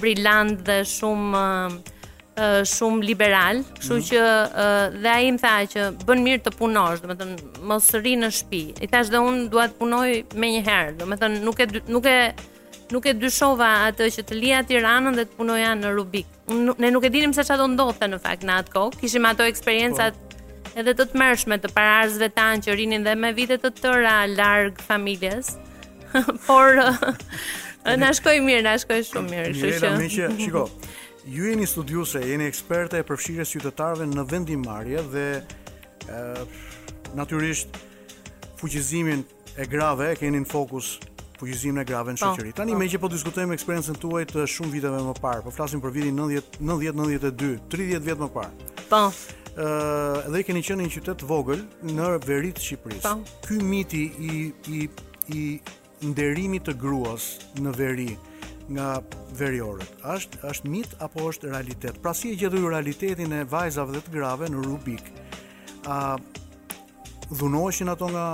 [0.00, 1.82] brillant dhe shumë uh,
[2.34, 4.04] Uh, shumë liberal, kështu mm.
[4.08, 8.30] që uh, dhe ai më tha që bën mirë të punosh, domethënë mos rri në
[8.40, 8.62] shtëpi.
[8.82, 10.08] I thash dhe unë dua të punoj
[10.42, 12.16] më një herë, domethënë nuk e nuk e
[12.92, 16.26] nuk e dyshova atë që të lija Tiranën dhe të punoja në Rubik.
[16.50, 18.98] Ne nuk e dinim se çfarë do ndodhte në fakt në atë kohë.
[19.00, 20.72] Kishim ato eksperiencat po.
[20.80, 24.82] edhe të të mërshme të pararzve tanë që rinin dhe me vite të tëra largë
[24.88, 25.54] familjes,
[26.48, 26.80] por
[28.02, 29.54] na shkoi mirë, na shkoi shumë mirë.
[29.60, 30.66] Mirela, mi që, shiko,
[31.36, 36.20] ju jeni studiuse, jeni eksperte e përfshirës qytetarëve në vendimarje dhe e,
[37.16, 37.78] naturisht
[38.60, 39.22] fuqizimin
[39.54, 40.96] e grave e keni në fokus
[41.40, 42.26] përgjizim po në grave në po.
[42.30, 42.52] shoqëri.
[42.56, 45.94] Tani me që po diskutojmë eksperiencën tuaj të shumë viteve më parë, po flasim për
[45.96, 48.68] vitin 90, 90, 92, 30 vjet më parë.
[48.90, 49.00] Po.
[49.54, 53.10] Ëh, uh, dhe keni qenë në një qytet të vogël në veri të Shqipërisë.
[53.10, 53.38] Po.
[53.48, 54.44] Ky miti i
[54.74, 54.86] i
[55.34, 55.42] i
[56.04, 57.28] nderimit të gruas
[57.62, 58.10] në veri
[58.68, 58.98] nga
[59.38, 59.90] veriorët.
[60.14, 62.00] është është mit apo është realitet?
[62.02, 65.04] Pra si e gjetë ju realitetin e vajzave dhe të grave në Rubik?
[65.86, 66.16] A
[67.30, 68.28] dhunoheshin ato nga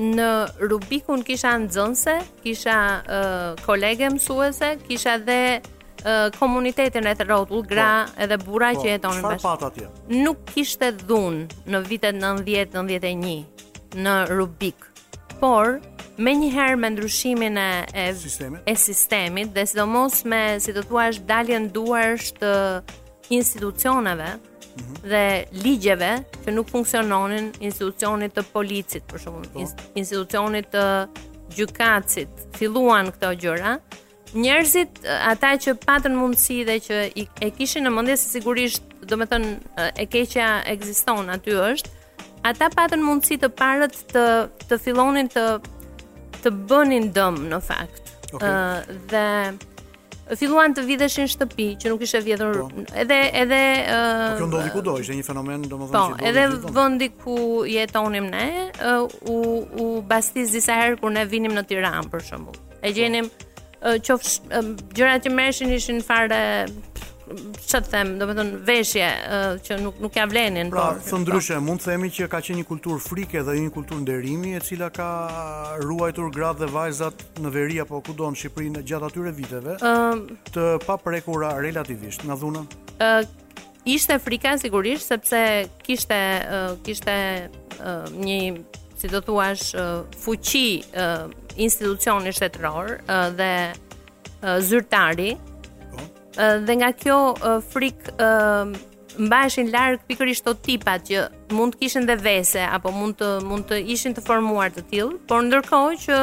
[0.00, 0.28] në
[0.68, 7.88] rubikun kisha nxënëse, kisha uh, kolege mësuese, kisha dhe uh, komunitetin e rrotull, po, gra
[8.08, 9.40] pa, edhe burra po, që jetonin bashkë.
[9.40, 9.90] Çfarë pat atje?
[10.24, 14.90] Nuk kishte dhunë në vitet 90-91 në, rubik.
[15.40, 15.76] Por
[16.14, 18.04] Me një herë me ndryshimin e, e,
[18.70, 22.50] e sistemit Dhe sidomos me, si të tuash, daljen duar shtë
[23.34, 24.28] institucioneve
[24.74, 25.10] Mhm.
[25.10, 25.24] dhe
[25.64, 26.08] ligjeve
[26.44, 29.66] që nuk funksiononin institucionit të policit për shumë, po.
[29.94, 30.84] institucionit të
[31.54, 33.74] gjukacit, filluan këto gjëra,
[34.34, 39.18] njerëzit ata që patën mundësi dhe që i, e kishin në mendje se sigurisht do
[39.20, 39.52] të thënë,
[40.02, 41.92] e keqja ekziston aty është,
[42.50, 44.26] ata patën mundësi të parët të
[44.66, 45.46] të fillonin të
[46.42, 48.00] të bënin dëm në fakt.
[48.34, 48.90] Okay.
[49.12, 49.22] dhe
[50.38, 54.94] filluan të vidheshin shtëpi që nuk ishte vjedhur po, edhe edhe uh, kjo ndodhi kudo
[55.02, 57.36] ishte një fenomen domethënë po si edhe vendi ku
[57.68, 58.46] jetonim ne
[58.80, 59.38] uh, u
[59.84, 62.94] u bastis disa herë kur ne vinim në Tiranë për shembull e po.
[62.98, 66.42] gjenim uh, qof uh, gjërat që merreshin ishin fare
[67.24, 69.06] të them, domethënë veshje
[69.64, 70.70] që nuk nuk ja vlenin.
[70.72, 71.22] Pra, thon po.
[71.24, 74.62] ndryshe, mund të themi që ka qenë një kulturë frike dhe një kulturë nderimi e
[74.64, 75.08] cila ka
[75.82, 79.78] ruajtur gratë dhe vajzat në veri apo kudo në Shqipëri në gjatë atyre viteve.
[79.80, 82.66] Ë uh, të paprekura relativisht, na dhuna.
[82.98, 83.32] Ë uh,
[83.96, 85.40] ishte frika sigurisht sepse
[85.86, 87.16] kishte uh, kishte
[87.80, 88.38] uh, një
[89.00, 91.26] si do thuash uh, fuqi uh,
[91.60, 95.34] institucioni shtetëror uh, dhe uh, zyrtari
[96.36, 97.34] dhe nga kjo
[97.70, 98.66] frik uh,
[99.18, 103.68] mbaheshin larg pikërisht ato tipat që mund të kishin dhe vese apo mund të mund
[103.70, 106.18] të ishin të formuar të tillë, por ndërkohë që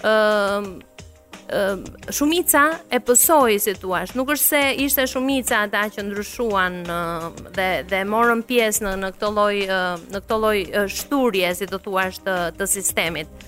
[0.00, 2.62] ë uh, ë uh, shumica
[2.92, 8.02] e psoi si thua, nuk është se ishte shumica ata që ndryshuan uh, dhe dhe
[8.08, 12.38] morën pjesë në në këtë lloj uh, në këtë lloj uh, shturje si thua të,
[12.56, 13.44] të sistemit.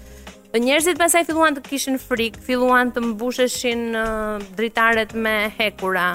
[0.51, 6.09] Njerëzit pasaj filluan të kishin frik, filluan të mbusheshin uh, dritaret me hekura,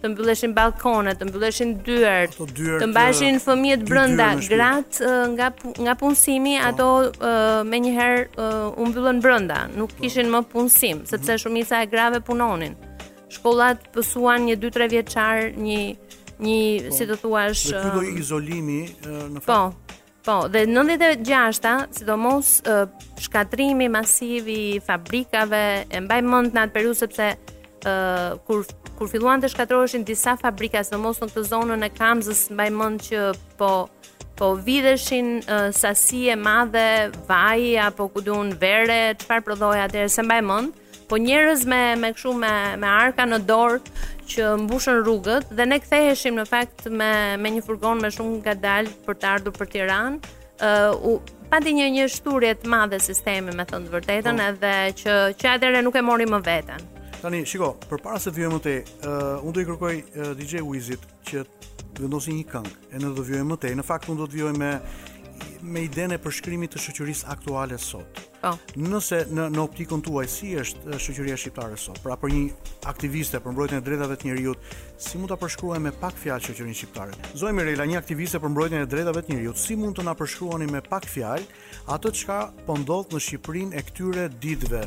[0.00, 2.38] të mbylleshin balkonet, të mbylleshin dyert,
[2.80, 5.50] të mbashin uh, fëmijët brenda, gratë uh, nga
[5.84, 6.70] nga punësimi, po.
[6.70, 8.24] ato uh, më njëherë
[8.80, 10.00] u mbyllën brenda, nuk po.
[10.06, 11.06] kishin më punësim, mhm.
[11.12, 11.42] sepse mm -hmm.
[11.42, 12.74] shumica e grave punonin.
[13.28, 15.78] Shkollat pësuan një 2-3 vjeçar, një
[16.40, 16.92] një, po.
[16.96, 19.46] si të thuash, ky do izolimi në fakt.
[19.46, 19.60] Po,
[20.22, 22.48] Po, dhe 96 të sidomos
[23.22, 29.40] shkatrimi masiv i fabrikave, e mbaj mend në atë periudhë sepse uh, kur kur filluan
[29.42, 33.22] të shkatroheshin disa fabrika, sidomos në këtë zonën e Kamzës, mbaj mend që
[33.58, 33.70] po
[34.38, 36.86] po videshin uh, sasi e madhe
[37.28, 38.22] vaji apo ku
[38.62, 40.78] vere, çfarë prodhoi atëherë, se mbaj mend,
[41.10, 43.80] po njerëz me me kështu me me arka në dorë,
[44.30, 47.10] që mbushën rrugët dhe ne ktheheshim në fakt me
[47.42, 50.18] me një furgon me shumë gadal për të ardhur për Tiranë.
[50.60, 51.20] ë uh, u
[51.74, 54.46] një një shturje të madhe sistemi me thënë të vërtetën oh.
[54.50, 56.84] edhe që që atëre nuk e mori më veten.
[57.22, 61.02] Tani shiko, përpara se vijmë te ë uh, unë do i kërkoj uh, DJ Wizit
[61.28, 61.44] që
[61.98, 64.54] vendosi një këngë e ne do vijmë më te Në fakt unë do të vijoj
[64.58, 64.70] me
[65.62, 68.22] me idenë për shkrimin e shoqërisë aktuale sot.
[68.42, 68.54] Po.
[68.82, 72.00] Nëse në në optikën tuaj si është shoqëria shqiptare sot?
[72.02, 72.54] Pra për një
[72.90, 74.72] aktiviste për mbrojtjen e drejtave të njerëzit,
[75.04, 77.14] si mund ta përshkruajmë me pak fjalë shoqërinë shqiptare?
[77.38, 80.68] Zoe Mirela, një aktiviste për mbrojtjen e drejtave të njerëzit, si mund të na përshkruani
[80.72, 81.46] me pak fjalë
[81.94, 84.82] ato çka po ndodh në Shqipërinë e këtyre ditëve?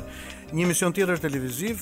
[0.55, 1.79] Një mision tjetër televiziv,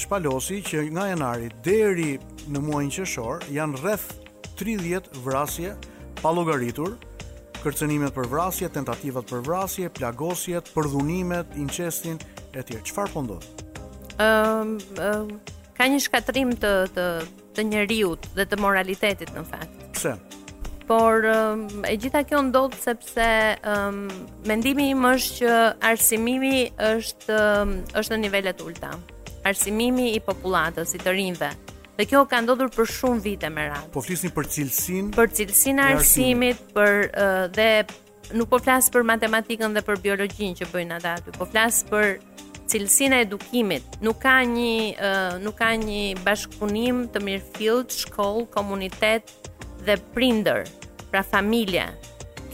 [0.00, 2.14] shpalosi që nga janari deri
[2.48, 4.08] në muajin qershor janë rreth
[4.60, 5.76] 30 vrasje
[6.20, 6.96] pa llogaritur
[7.60, 12.18] kërcënimet për vrasje, tentativat për vrasje, plagosjet, përdhunimet, incestin
[12.56, 12.86] e tjerë.
[12.90, 13.42] Qëfar po Ëm,
[14.20, 15.28] Um, um,
[15.76, 17.04] ka një shkatrim të, të,
[17.56, 19.78] të njeriut dhe të moralitetit në fakt.
[19.96, 20.12] Pse?
[20.90, 23.28] Por um, e gjitha kjo ndodhë sepse
[23.70, 24.02] um,
[24.48, 25.54] mendimi im është që
[25.92, 28.92] arsimimi është, um, është në nivellet ulta.
[29.48, 31.52] Arsimimi i populatës, i të rinjve.
[32.00, 33.90] Dhe kjo ka ndodhur për shumë vite me radhë.
[33.92, 39.04] Po flisni për cilësinë, për cilësinë e arsimit, për uh, dhe nuk po flas për
[39.10, 42.14] matematikën dhe për biologjinë që bëjnë ata aty, po flas për
[42.72, 43.98] cilësinë e edukimit.
[44.06, 49.34] Nuk ka një uh, nuk ka një bashkëpunim të mirë fill, shkollë, komunitet
[49.84, 50.64] dhe prindër,
[51.12, 51.90] pra familja.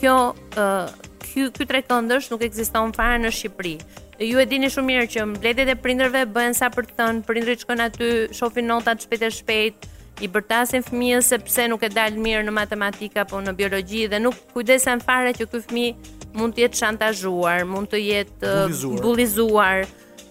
[0.00, 0.16] Kjo
[0.58, 0.90] uh,
[1.22, 3.76] ky ky nuk ekziston fare në Shqipëri.
[4.16, 7.60] Ju e dini shumë mirë që mbledhjet e prindërve bëhen sa për të thënë, prindrit
[7.60, 8.06] shkojnë aty,
[8.38, 9.88] shohin notat shpejt e shpejt,
[10.24, 14.38] i bërtasin fëmijën sepse nuk e dal mirë në matematikë apo në biologji dhe nuk
[14.54, 19.84] kujdesen fare që ky fëmijë mund të jetë shantazhuar, mund të jetë uh, bullizuar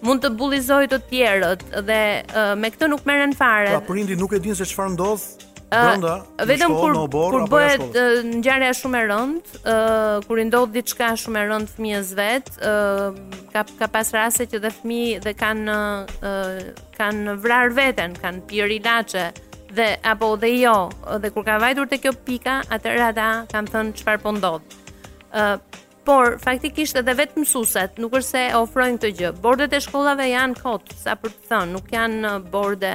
[0.06, 3.70] mund të bullizojë të tjerët dhe uh, me këtë nuk merren fare.
[3.78, 7.86] Pa prindi nuk e din se çfarë ndodh, Brenda, vetëm kur kur bëhet
[8.38, 13.16] ngjarja shumë e rëndë, uh, kur i ndodh diçka shumë e rënd fëmijës vet, uh,
[13.50, 18.78] ka ka pas raste që dhe fëmijë dhe kanë uh, kanë vrarë veten, kanë pirë
[18.78, 19.24] ilaçe
[19.74, 20.76] dhe apo dhe jo,
[21.20, 24.78] dhe kur ka vajtur te kjo pika, atëherë ata kanë thënë çfarë po ndodh.
[25.34, 25.58] Uh,
[26.06, 29.34] por faktikisht edhe vetë mësuset nuk është se ofrojnë këtë gjë.
[29.42, 32.94] Bordet e shkollave janë kot, sa për të thënë, nuk janë borde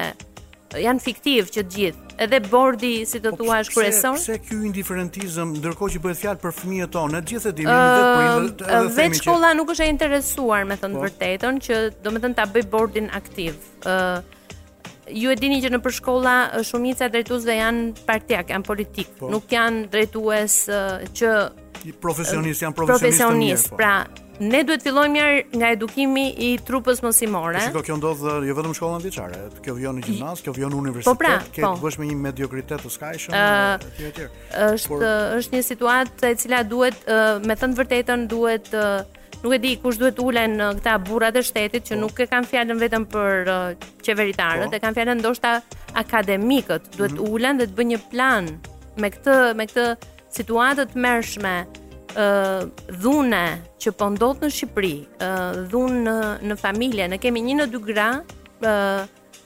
[0.80, 2.08] janë fiktiv që gjithë.
[2.22, 4.18] Edhe bordi, si të po, thua, është kryesor.
[4.20, 8.22] Pse ky indiferentizëm, ndërkohë që bëhet fjalë për fëmijët tonë, gjithë e dimë vetë, po
[8.22, 8.92] i vetë themi.
[9.00, 11.08] Vetë shkolla nuk është e interesuar, me të thënë të po.
[11.08, 13.58] vërtetën, që do të thënë ta bëj bordin aktiv.
[13.88, 13.98] ë
[15.12, 19.90] Ju e dini që në përshkolla shumica drejtuesve janë partiak, janë politik, po, nuk janë
[19.92, 21.32] drejtues që
[22.00, 22.78] profesionist, janë profesionist.
[22.86, 23.80] Profesionist, po.
[23.82, 23.96] pra,
[24.40, 25.24] Ne duhet të fillojmë
[25.60, 27.60] nga edukimi i trupës mësimore.
[27.62, 30.78] Si kjo ndodh jo vetëm në shkollën veçare, kjo vjen në gjimnaz, kjo vjen në
[30.80, 31.72] universitet, po pra, po.
[31.84, 33.36] bësh me një mediokritet të skajshëm
[34.72, 35.04] është por...
[35.38, 39.76] është një situatë e cila duhet, uh, me thënë vërtetën, duhet uh, nuk e di
[39.84, 42.02] kush duhet ulen uh, këta burrat e shtetit që po.
[42.06, 43.68] nuk e kanë fjalën vetëm për uh,
[44.06, 44.80] qeveritarët, po.
[44.80, 45.54] e kanë fjalën ndoshta
[46.02, 47.36] akademikët, duhet mm -hmm.
[47.36, 48.50] ulen dhe të bëjnë një plan
[48.98, 49.88] me këtë me këtë
[50.40, 51.56] situatë të mërshme
[52.14, 54.92] dhune që po ndodh në Shqipëri,
[55.26, 55.30] ë
[55.72, 56.16] dhunë në,
[56.48, 58.10] në familje, ne kemi një në 2 gra,
[58.64, 58.76] ë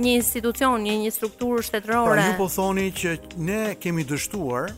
[0.00, 2.14] një institucion, një një strukturë shtetërore.
[2.16, 3.10] Pra ju po thoni që
[3.44, 4.70] ne kemi dështuar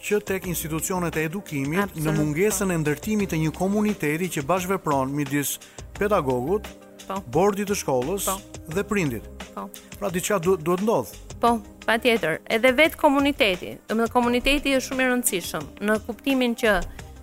[0.00, 2.72] që tek institucionet e edukimit Absolut, në mungesën po.
[2.74, 5.58] e ndërtimit të një komuniteti që bashkëvepron midis
[6.02, 6.66] pedagogut,
[7.06, 7.18] po.
[7.34, 8.38] bordit të shkollës po.
[8.74, 9.28] dhe prindit.
[9.54, 9.66] Po.
[10.00, 11.12] Pra diçka duhet duhet ndodh.
[11.42, 11.50] Po,
[11.86, 12.40] patjetër.
[12.54, 16.74] Edhe vetë komuniteti, domethënë komuniteti është shumë i rëndësishëm në kuptimin që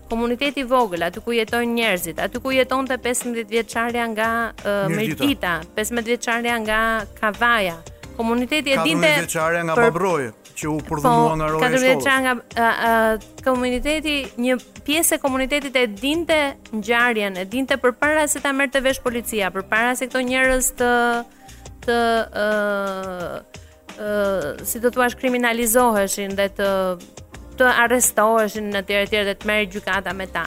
[0.09, 4.29] komuniteti i vogël aty ku jetojnë njerëzit, aty ku jetonte 15 vjeçarja nga
[4.65, 6.79] uh, Mirdita, 15 vjeçarja nga
[7.19, 7.77] Kavaja,
[8.19, 12.07] komuniteti e dinte veçare nga babroi që u prodhuan nga roja e shkollës.
[12.07, 16.39] Ka nga uh, uh, komuniteti, një pjesë e komunitetit e dinte
[16.75, 20.91] ngjarjen, e dinte përpara se ta merrte vesh policia, përpara se këto njerëz të
[21.87, 21.95] të
[22.43, 26.71] uh, uh, si do të thuash kriminalizoheshin dhe të
[27.59, 30.43] të arrestoheshin në tjerë tjerë dhe të merrë gjykata me ta.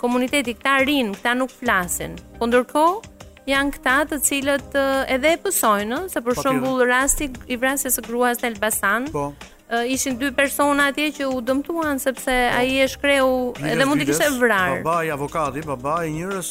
[0.00, 2.14] Komuniteti, këta rinë, këta nuk flasin.
[2.38, 3.15] Po ndërkohë,
[3.46, 4.74] janë këta të cilët
[5.06, 9.10] edhe e pësojnë, se për po, shembull rasti i vrasjes së gruas të Elbasan.
[9.14, 9.28] Po.
[9.66, 12.54] Uh, ishin dy persona atje që u dëmtuan sepse oh.
[12.54, 13.32] ai e shkreu
[13.66, 14.84] edhe mund të kishte vrarë.
[14.84, 16.50] Babai avokati, babai njerës,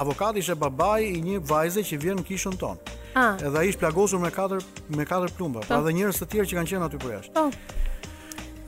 [0.00, 2.94] avokati ishte babai i një vajze që vjen në kishën tonë.
[3.12, 3.34] Ah.
[3.36, 4.64] Edhe ai ishte plagosur me katër
[4.96, 5.84] me katër plumba, pa po.
[5.84, 7.34] dhe njerëz të tjerë që kanë qenë aty për jashtë.
[7.36, 7.44] Po.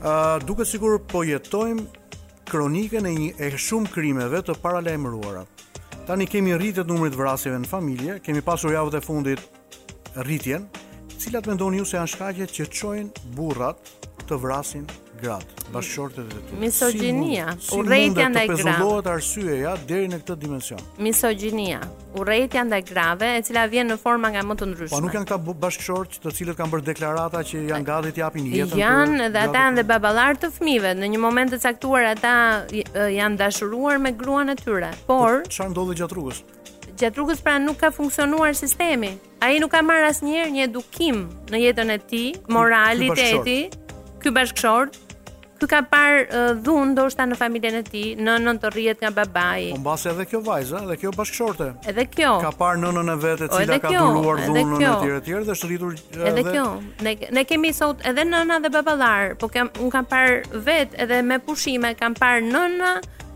[0.05, 0.53] Oh.
[0.53, 1.87] uh, sikur po jetojmë
[2.51, 5.47] kronikën e e shumë krimeve të paralajmëruara.
[6.11, 10.65] Tani kemi rritet numrit vrasjeve në familje, kemi pasur javët e fundit rritjen,
[11.15, 13.93] cilat me ndonë ju se janë shkakje që qojnë burrat
[14.27, 14.83] të vrasin
[15.21, 16.59] gratë, bashkëshortet e tu.
[16.61, 18.57] Misogjinia, si urrejtja ndaj grave.
[18.59, 20.83] Si mund të prezentohet arsyeja deri në këtë dimension?
[21.05, 21.81] Misogjinia,
[22.19, 24.95] urrejtja ndaj grave, e cila vjen në forma nga më të ndryshme.
[24.95, 28.47] Po nuk janë këta bashkëshort të cilët kanë bërë deklarata që janë gati të japin
[28.51, 28.79] jetën.
[28.81, 30.95] Janë dhe ata janë dhe baballar të fëmijëve.
[31.03, 32.33] Në një moment të caktuar ata
[33.17, 34.91] janë dashuruar me gruan e tyre.
[35.09, 36.41] Por çfarë ndodhi gjatë rrugës?
[37.01, 39.13] Gjatë rrugës pra nuk ka funksionuar sistemi.
[39.41, 44.21] Ai nuk ka marrë asnjëherë një edukim në jetën e tij, moraliteti, ky bashkëshort.
[44.21, 44.99] Ky bashkëshort
[45.61, 49.11] të ka parë uh, dhun ndoshta në familjen e tij, në nënën të rrihet nga
[49.13, 49.69] babai.
[49.75, 51.67] Po mbase edhe kjo vajza, edhe kjo bashkëshorte.
[51.91, 52.31] Edhe kjo.
[52.41, 55.69] Ka parë nënën e vet e cila ka dhuruar dhunën në të tjerë dhe është
[55.69, 56.65] rritur edhe Edhe kjo.
[57.05, 61.21] Ne ne kemi sot edhe nëna dhe baballar, po kam un kam parë vet edhe
[61.29, 62.95] me pushime kam parë nëna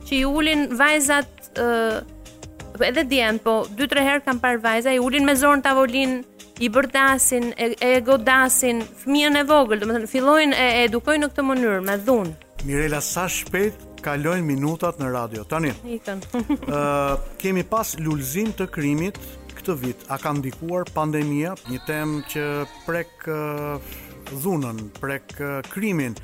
[0.10, 5.26] që i ulin vajzat uh, edhe djem, po 2-3 herë kam parë vajza i ulin
[5.30, 6.24] me zorn tavolinë
[6.60, 11.30] i bërtasin, e, e godasin, fëmijën e vogël, do të thonë fillojnë e, edukojnë në
[11.34, 12.34] këtë mënyrë me dhunë.
[12.66, 15.44] Mirela sa shpejt kalojnë minutat në radio.
[15.46, 15.74] Tani.
[15.76, 19.20] Ëh, uh, kemi pas lulzim të krimit
[19.58, 20.06] këtë vit.
[20.14, 22.46] A ka ndikuar pandemia, një temë që
[22.88, 23.94] prek uh,
[24.32, 26.16] dhunën, prek uh, krimin,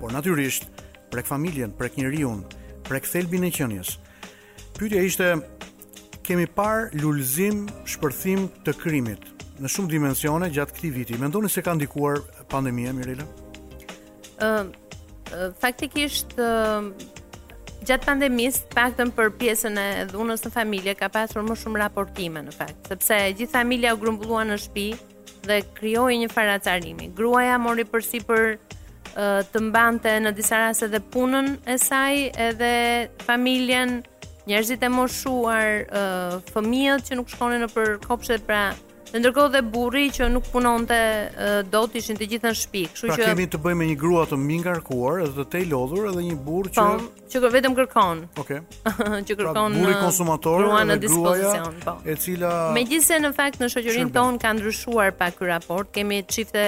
[0.00, 0.66] por natyrisht
[1.12, 2.34] prek familjen, prek njeriu,
[2.88, 3.98] prek thelbin e qenies.
[4.78, 5.28] Pyetja ishte
[6.26, 9.28] kemi par lulzim, shpërthim të krimit
[9.60, 11.18] në shumë dimensione gjatë këtij viti.
[11.20, 12.20] Mendoni se ka ndikuar
[12.52, 13.26] pandemia Mirela?
[14.42, 16.86] Ëm uh, faktikisht uh,
[17.86, 22.52] gjatë pandemis, paktën për pjesën e dhunës në familje, ka pasur më shumë raportime në
[22.54, 24.86] fakt, sepse gjithë familja u grumbullua në shpi
[25.48, 27.10] dhe krijoi një faracarimi.
[27.18, 32.74] Gruaja mori përsi për uh, të mbante në disa rase dhe punën e saj edhe
[33.26, 34.00] familjen
[34.42, 35.84] njerëzit e moshuar,
[36.50, 38.62] fëmijët që nuk shkonin nëpër për kopshet pra
[39.12, 40.96] Në ndërkohë dhe burri që nuk punonte
[41.72, 43.96] do të ishin të gjithë në shtëpi, kështu pra që kemi të bëjmë me një
[44.00, 47.76] grua të mingarkuar edhe të tej lodhur edhe një burr po, që pon, që vetëm
[47.76, 48.22] kërkon.
[48.40, 48.62] Okej.
[48.72, 51.98] që pra kërkon pra, burri konsumator grua në dispozicion, po.
[52.08, 56.64] E cila Megjithse në fakt në shoqërinë tonë ka ndryshuar pa ky raport, kemi çifte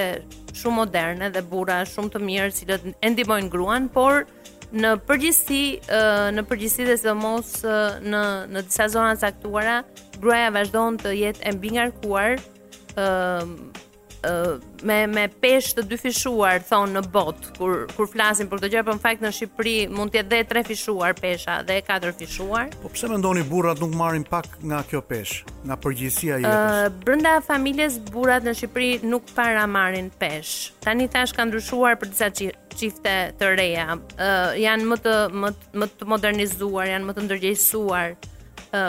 [0.55, 4.29] shumë moderne dhe burra shumë të mirë cilët e ndihmojnë gruan, por
[4.75, 5.95] në përgjithësi
[6.35, 9.81] në përgjithësi dhe sidomos në në disa zona caktuara
[10.25, 12.39] gruaja vazhdon të jetë e mbi ngarkuar
[12.95, 13.57] ë uh,
[14.89, 18.89] me me pesh të dyfishuar thon në bot kur kur flasin për këtë gjë për
[18.89, 22.71] po në fakt në Shqipëri mund të jetë dhe tre fishuar pesha dhe katër fishuar.
[22.81, 26.57] Po pse mendoni burrat nuk marrin pak nga kjo pesh, nga përgjegjësia e jetës?
[26.57, 30.55] Ë uh, brenda familjes burrat në Shqipëri nuk para marrin pesh.
[30.87, 33.91] Tani tash ka ndryshuar për disa çifte të reja.
[34.17, 35.17] Ë uh, janë më të
[35.77, 38.17] më të, modernizuar, janë më të ndërgjegjësuar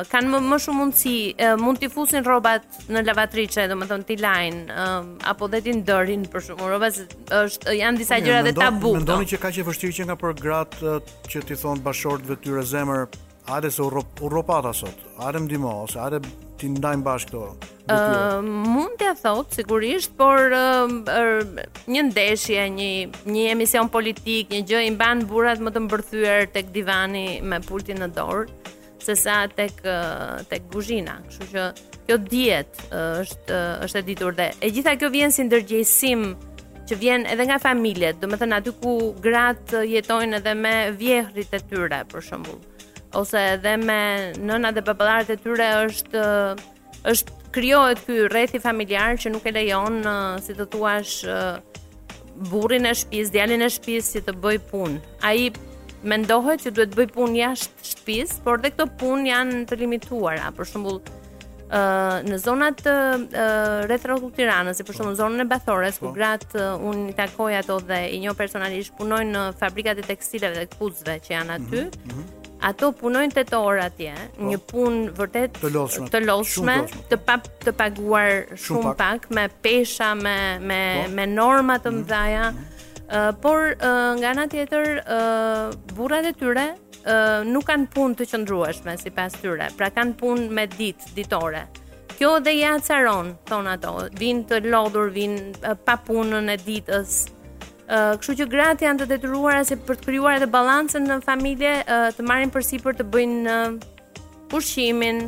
[0.10, 4.64] kanë më, më shumë mundësi uh, mund t'i fusin rrobat në lavatriçe, domethënë t'i lajnë
[4.74, 7.02] uh, apo dhe t'i ndërrin për shkakun rrobat
[7.42, 8.96] është janë disa gjëra dhe tabu.
[9.00, 10.98] Mendoni që ka që vështirë që nga për gratë
[11.30, 13.06] që ti thon bashortëve tyre zemër,
[13.46, 13.86] Ate se u
[14.32, 16.18] ropata sot, ate më dimo, ose
[16.58, 17.42] ti ndajnë bashkë të...
[17.94, 21.46] Uh, mund t'ia thot sigurisht, por uh,
[21.94, 22.90] një ndeshje, një,
[23.30, 28.02] një emision politik, një gjë, i mban burat më të mbërthyër të divani me pultin
[28.02, 28.50] në dorë,
[29.06, 29.76] se sa tek
[30.50, 31.20] tek kuzhina.
[31.28, 31.66] Kështu që
[32.08, 36.26] kjo diet është është e ditur dhe e gjitha kjo vjen si ndërgjegjësim
[36.90, 38.20] që vjen edhe nga familjet.
[38.22, 38.96] Do të thënë aty ku
[39.26, 42.60] gratë jetojnë edhe me vjehrit e tyre për shembull,
[43.22, 44.00] ose edhe me
[44.42, 46.26] nëna dhe babalarët e tyre është
[47.12, 50.02] është krijohet ky rreth i familjar që nuk e lejon
[50.46, 51.18] si të thuash
[52.50, 54.98] burrin e shpis, djalin në shtëpi si të bëj punë.
[55.24, 55.46] Ai
[56.10, 60.70] mendohet që duhet bëj punë jashtë shtëpis, por dhe këto punë janë të limituara, për
[60.70, 62.94] shembull ë uh, në zonat ë
[63.26, 64.06] uh, rreth
[64.38, 66.16] Tiranës, si për shembull zonën e Bathores, ku po.
[66.18, 70.62] grat uh, un i takoj ato dhe i njoh personalisht punojnë në fabrikat e tekstileve
[70.62, 71.86] dhe kputzve që janë mhm, aty.
[71.86, 72.34] Mm -hmm.
[72.66, 77.36] Ato punojnë tet orë atje, po, një punë vërtet të lodhshme, të të pa
[77.66, 79.28] të paguar shumë, shumë pak.
[79.28, 80.38] pak me pesha, me
[80.70, 82.24] me po, me norma të mhm, mëdha.
[82.52, 82.72] Mm -hmm
[83.42, 83.76] por
[84.20, 84.86] nga ana tjetër
[85.96, 86.68] burrat e tyre
[87.46, 89.68] nuk kanë punë të qëndrueshme sipas tyre.
[89.78, 91.66] Pra kanë punë me ditë ditore.
[92.18, 93.92] Kjo dhe ja caron, thonë ato.
[94.20, 95.54] Vin të lodhur, vin
[95.86, 97.32] pa punën e ditës.
[97.86, 101.74] uh, kështu që gratë janë të detyruara se për të krijuar edhe balancën në familje,
[101.86, 103.80] uh, të marrin përsipër të bëjnë uh,
[104.58, 105.20] ushqimin,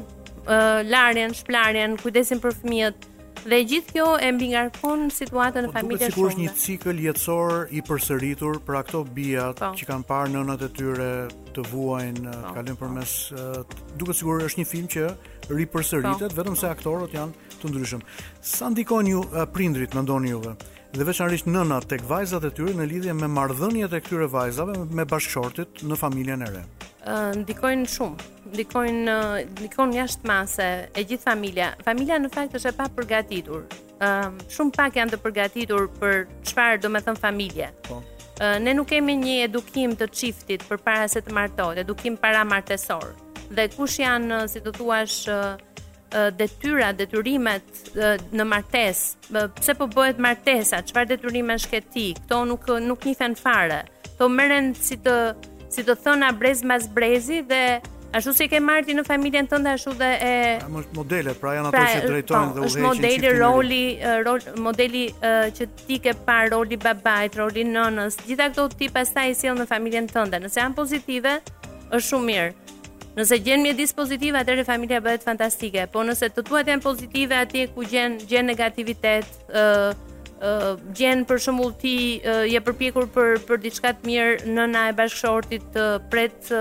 [0.50, 3.06] uh, larjen, shpëlarjen, kujdesin për fëmijët.
[3.46, 6.14] Dhe gjithë kjo e mbi ngarkon situatën në po, familje shumë.
[6.18, 9.70] Sigurisht një cikël jetësor i përsëritur për pra ato bija po.
[9.78, 11.10] që kanë parë nënat e tyre
[11.56, 13.14] të vuajn po, kalojnë përmes
[14.02, 15.10] duket sigurisht është një film që
[15.54, 18.04] ripërsëritet vetëm se aktorët janë të ndryshëm.
[18.42, 19.22] Sa ndikon ju
[19.54, 20.58] prindrit mendoni juve?
[20.98, 25.04] dhe veçanërisht nëna tek vajzat e tyre në lidhje me marrëdhëniet e këtyre vajzave me
[25.06, 26.62] bashkëshortit në familjen e re.
[27.06, 29.16] Ë ndikojnë shumë ndikojnë
[29.58, 31.72] ndikon jashtë mase e gjithë familja.
[31.86, 33.66] Familja në fakt është e pa përgatitur.
[34.04, 37.70] Ëm uh, shumë pak janë të përgatitur për çfarë do të thon familje.
[37.88, 38.02] Po.
[38.38, 43.16] Uh, ne nuk kemi një edukim të çiftit përpara se të martohet, edukim para martesor.
[43.50, 45.82] Dhe kush janë, si të thua, uh,
[46.38, 49.48] detyra, detyrimet uh, në martesë?
[49.58, 50.84] Pse po bëhet martesa?
[50.86, 52.10] Çfarë detyrime shket ti?
[52.24, 53.82] Kto nuk nuk nifen fare.
[54.14, 55.18] Kto merren si të
[55.68, 57.82] si të thonë abrez mas brezi dhe
[58.18, 60.30] Ashtu si e ke marti në familjen tënde ashtu dhe e
[60.66, 62.70] A, më është pra janë ato pra, që po, drejtojnë dhe udhëheqin.
[62.70, 63.82] Është modeli roli,
[64.26, 65.04] rol, modeli
[65.60, 68.18] që ti ke par roli babait, roli nënës.
[68.30, 70.40] Gjitha këto ti pastaj i sjell në familjen tënde.
[70.48, 71.36] Nëse janë pozitive,
[71.68, 72.76] është shumë mirë.
[73.20, 75.86] Nëse gjen mjë dispozitive, atëre familja bëhet fantastike.
[75.94, 79.94] Po nëse të tuat janë pozitive, atje ku gjen, gjen negativitet, uh,
[80.38, 81.92] Uh, gjen për shembull ti
[82.54, 85.80] je përpjekur për për diçka të mirë nëna e bashkëshortit
[86.14, 86.52] pret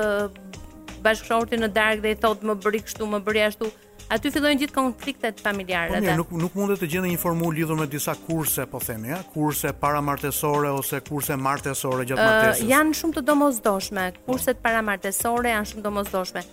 [1.06, 3.70] bashkëshorti në darkë dhe i thotë më bëri kështu, më bëri ashtu.
[4.14, 6.12] Aty fillojnë gjithë konfliktet familjare atë.
[6.12, 9.18] Po, nuk nuk mund të gjendë një formulë lidhur me disa kurse, po themi, ja,
[9.34, 12.68] kurse paramartesore ose kurse martesore gjatë martesës.
[12.70, 14.06] janë shumë të domosdoshme.
[14.28, 16.44] Kurset paramartesore janë shumë domosdoshme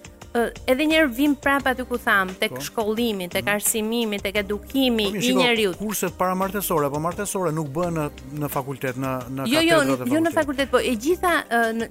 [0.65, 2.63] edhe herë vim prapë aty ku tham, tek po.
[2.65, 3.53] shkollimi, tek mhm.
[3.53, 5.77] arsimimi, tek edukimi po, i njerëzit.
[5.81, 8.07] Kurset paramartesore po martesore nuk bëhen në
[8.43, 9.79] në fakultet, në në Jo, jo,
[10.15, 11.35] jo në fakultet, po e gjitha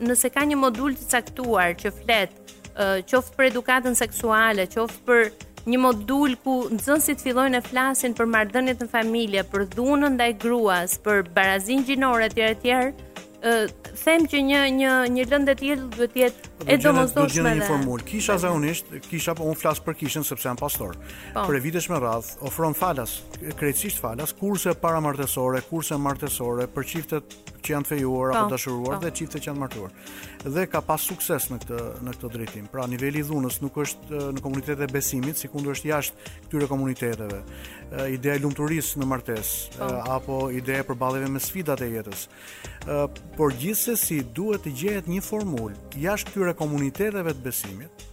[0.03, 2.55] nëse ka një modul të caktuar që flet
[3.13, 5.23] qoftë për edukatën seksuale, qoftë për
[5.71, 10.97] një modul ku nxënësit fillojnë të flasin për marrëdhëniet në familje, për dhunën ndaj gruas,
[11.05, 12.73] për barazinë gjinore etj etj,
[13.47, 13.55] ë
[14.03, 18.05] them që një një një lëndë tillë duhet të jetë e do do një formulë.
[18.07, 20.97] Kisha zakonisht, kisha po un flas për kishën sepse jam pastor.
[21.35, 21.45] Po.
[21.47, 23.19] Për vitesh me radh ofron falas,
[23.59, 29.05] krejtësisht falas, kurse paramartesore, kurse martesore për çiftet që janë fejuar po, apo dashuruar po.
[29.05, 29.91] dhe çiftet që janë martuar.
[30.43, 32.65] Dhe ka pas sukses në këtë në këtë drejtim.
[32.73, 37.39] Pra niveli i dhunës nuk është në komunitetet e besimit, sikundër është jashtë këtyre komuniteteve.
[38.11, 39.89] Ideja e lumturisë në martesë po.
[40.11, 42.27] apo ideja e përballjeve me sfidat e jetës.
[43.37, 48.09] Por gjithsesi duhet të gjehet një formulë jashtë këtyre e komuniteteve të besimit,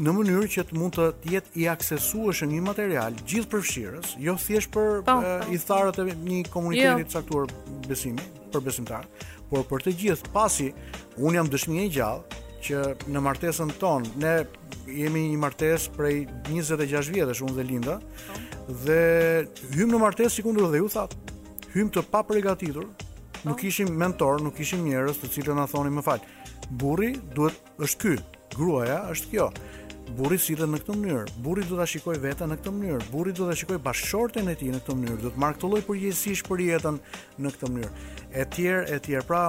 [0.00, 4.70] në mënyrë që të mund të jetë i aksesueshëm një material gjithë përfshirës, jo thjesht
[4.74, 5.34] për pa, po, pa.
[5.42, 5.50] Po.
[5.56, 7.08] i tharët e një komunitetit jo.
[7.08, 7.54] të saktuar
[7.88, 9.08] besimi, për besimtar,
[9.50, 10.68] por për të gjithë, pasi
[11.18, 14.34] unë jam dëshmi e gjallë, që në martesën tonë, ne
[14.94, 16.16] jemi një martesë prej
[16.50, 18.32] 26 vjetës, unë dhe Linda, pa.
[18.36, 18.80] Po.
[18.84, 18.96] dhe
[19.74, 21.36] hymë në martesë si kundur dhe ju thatë,
[21.76, 22.24] hymë të pa
[23.40, 26.18] Nuk ishim mentor, nuk ishim njerës të cilën a thoni më fal
[26.70, 28.14] burri, duhet është ky.
[28.54, 29.48] Gruaja është kjo.
[30.18, 31.34] Burri sillet në këtë mënyrë.
[31.44, 33.04] Burri do ta shikoj veten në këtë mënyrë.
[33.12, 35.20] Burri do ta shikoj bashkëshorten e tij në këtë mënyrë.
[35.22, 36.98] Do të marr këtë lloj përgjegjësish për jetën
[37.44, 38.04] në këtë mënyrë.
[38.42, 38.66] Etj,
[38.96, 39.22] etj.
[39.28, 39.44] Pra,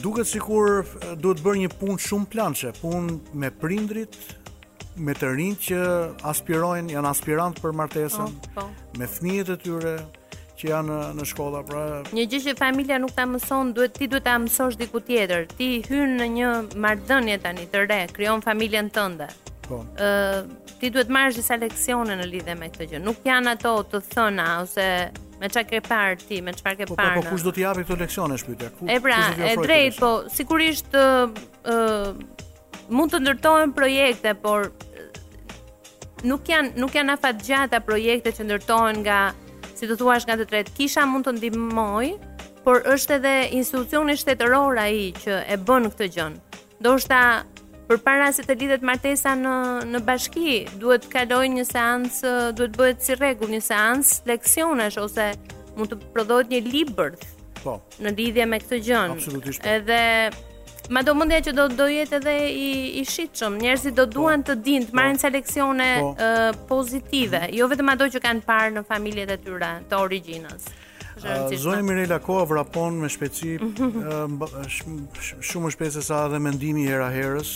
[0.00, 0.82] duket sikur
[1.20, 4.16] duhet bërë një punë shumë planshe, punë me prindrit
[5.04, 5.78] me të rinj që
[6.32, 8.68] aspirojnë, janë aspirant për martesën, oh, oh.
[9.00, 9.94] me fëmijët e tyre,
[10.58, 11.82] që janë në, në shkolla, pra.
[12.14, 15.48] Një gjë që familja nuk ta mëson, duhet ti duhet ta mësosh diku tjetër.
[15.58, 16.50] Ti hyn në një
[16.84, 19.28] marrëdhënie tani të re, krijon familjen tënde.
[19.64, 19.80] Po.
[19.96, 23.02] Ë, uh, ti duhet marrësh disa leksione në lidhje me këtë gjë.
[23.06, 24.88] Nuk janë ato të thëna ose
[25.40, 27.16] me që ke parë ti, me çfarë ke po, po, parë.
[27.18, 28.70] Po, po, po kush do t'i japë këto leksione shpytja?
[28.86, 31.06] E pra, e drejt, po sigurisht ë
[31.72, 32.12] uh,
[32.94, 34.68] mund të ndërtohen projekte, por
[36.28, 39.22] nuk janë nuk janë afatgjata projekte që ndërtohen nga
[39.78, 42.06] si të thuash nga të tretë, kisha mund të ndihmoj,
[42.64, 46.28] por është edhe institucioni shtetëror ai që e bën këtë gjë.
[46.86, 47.20] Do shta
[47.88, 49.54] për para se të lidhet martesa në,
[49.92, 52.16] në bashki Duhet të kadoj një seans
[52.56, 55.28] Duhet të bëhet si regu një seans Leksionesh ose
[55.76, 57.26] mund të prodohet një libërth,
[57.64, 59.16] po, Në lidhje me këtë gjënë.
[59.18, 59.70] Absolutisht po.
[59.72, 60.02] Edhe
[60.92, 62.70] Ma do mundja që do do jetë edhe i
[63.00, 63.54] i shitshëm.
[63.62, 67.64] Njerëzit do po, duan po, të dinë, të marrin seleksione po, leksione uh, pozitive, jo
[67.64, 70.66] jo vetëm ato që kanë parë në familjet e tyre të origjinës.
[71.24, 73.54] Zonja Mirela Koa vrapon me shpeci
[75.48, 77.54] shumë shpesë sa edhe mendimi i era herës.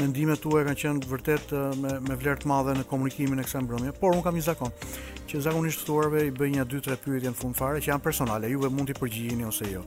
[0.00, 1.54] Mendimet tuaja kanë qenë vërtet
[1.84, 4.74] me me vlerë të madhe në komunikimin e kësaj mbrëmje, por un kam një zakon
[5.30, 8.90] që zakonisht thuarve i bëjnja një 2-3 pyetje në funfare, që janë personale, juve mund
[8.90, 9.84] t'i përgjigjeni ose jo.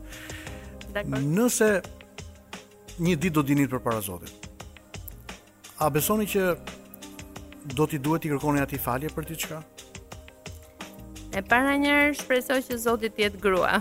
[0.93, 1.11] Dekor.
[1.23, 1.71] Nëse
[3.01, 4.47] një ditë do dinit për para Zotit.
[5.81, 6.51] A besoni që
[7.73, 9.61] do t'i duhet t'i kërkoni ati falje për t'i qka?
[11.37, 13.79] E para njerë shpresoj që Zotit jetë grua.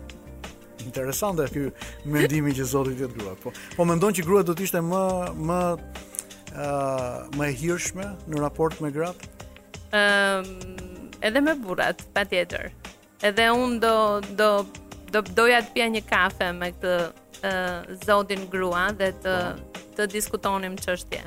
[0.88, 1.68] Interesante ky
[2.10, 3.34] mendimi që Zoti jetë grua.
[3.42, 5.02] Po, po mendon që grua do të ishte më
[5.46, 9.28] më uh, më e hirshme në raport me gratë?
[9.94, 12.70] Ëm, um, edhe me burrat, patjetër.
[13.28, 13.94] Edhe unë do
[14.40, 14.50] do
[15.12, 16.96] do doja të pija një kafe me këtë
[18.06, 19.34] zotin grua dhe të
[19.98, 21.20] të diskutonim çështje.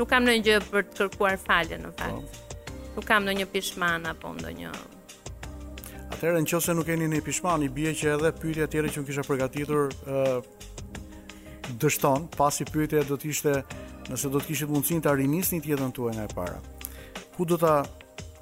[0.00, 2.16] Nuk kam ndonjë gjë për të kërkuar falje në fakt.
[2.16, 2.78] Po.
[2.96, 4.70] Nuk kam ndonjë pishman apo ndonjë
[6.10, 9.24] Atëherë nëse nuk keni ndonjë pishman, i bie që edhe pyetja tjetër që unë kisha
[9.28, 10.42] përgatitur ë uh,
[11.82, 13.52] dështon, pasi pyetja do të ishte
[14.10, 16.58] nëse do të kishit mundësinë ta rinisni jetën tuaj nga e para.
[17.36, 17.74] Ku do ta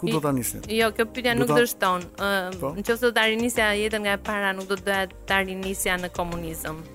[0.00, 0.62] ku do ta nisni?
[0.78, 2.06] Jo, kjo pyetja nuk dështon.
[2.16, 2.72] Ë po.
[2.78, 6.14] nëse do ta rinisja jetën nga e para, nuk do të doja ta rinisja në
[6.16, 6.86] komunizëm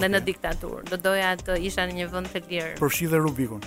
[0.00, 0.84] dhe në diktaturë.
[0.90, 2.72] Do doja të isha në një vend të lirë.
[2.80, 3.64] Përfshi dhe Rubikun.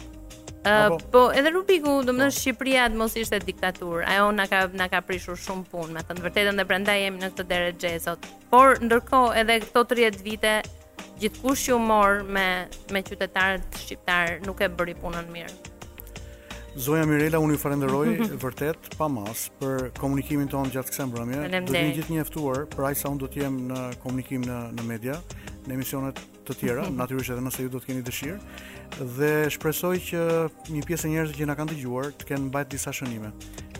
[0.67, 4.03] Uh, po, edhe Rubiku, do të Shqipëria do mos ishte diktaturë.
[4.11, 7.31] Ajo na ka na ka prishur shumë punë, me të vërtetën dhe prandaj jemi në
[7.35, 8.27] këtë derë xhe sot.
[8.51, 10.53] Por ndërkohë edhe këto 30 vite
[11.23, 12.47] gjithkush që u mor me
[12.95, 15.68] me qytetarët shqiptar nuk e bëri punën mirë.
[16.77, 18.37] Zoja Mirela, unë ju falenderoj mhm.
[18.43, 21.45] vërtet pa mas për komunikimin ton gjatë kësaj mbrëmje.
[21.65, 24.59] Do të një gjithë njoftuar, për aq sa unë do të jem në komunikim në
[24.77, 25.15] në media,
[25.65, 26.99] në emisionet të tjera, mhm.
[27.01, 28.39] natyrisht edhe nëse ju do të keni dëshirë.
[29.17, 30.23] Dhe shpresoj që
[30.75, 33.31] një pjesë e njerëzve që na kanë dëgjuar të kenë mbajt disa shënime.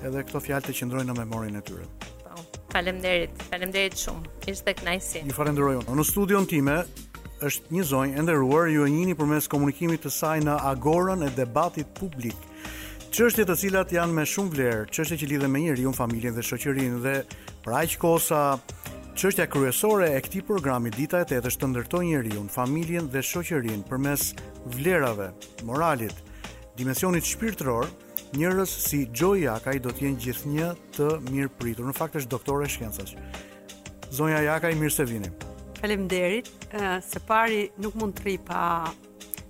[0.05, 1.85] Edhe këto fjalë të qëndrojnë në memorin e tyre.
[2.25, 3.33] Po, faleminderit.
[3.51, 4.33] Faleminderit shumë.
[4.53, 5.23] Ishte kënaqësi.
[5.29, 5.97] Ju falenderoj unë.
[5.99, 6.77] Në studion time
[7.45, 11.31] është një zonjë e nderuar, ju e njihni përmes komunikimit të saj në agorën e
[11.39, 12.37] debatit publik
[13.09, 16.99] Çështje të cilat janë me shumë vlerë, çështje që lidhen me njeriu, familjen dhe shoqërinë
[17.01, 17.13] dhe
[17.65, 18.41] për aq kosa
[19.17, 23.87] çështja kryesore e këtij programi dita e tetë është të ndërtojë njeriu, familjen dhe shoqërinë
[23.89, 24.27] përmes
[24.77, 25.31] vlerave,
[25.65, 26.13] moralit,
[26.77, 27.89] dimensionit shpirtëror,
[28.37, 31.89] njerëz si Joe Jaka i do të jenë gjithnjë të mirë pritur.
[31.89, 33.17] Në fakt është doktore shkencash.
[34.13, 35.33] Zonja Jaka i mirë se vini.
[35.81, 36.53] Faleminderit.
[36.77, 38.69] Eh, Së pari nuk mund të rri pa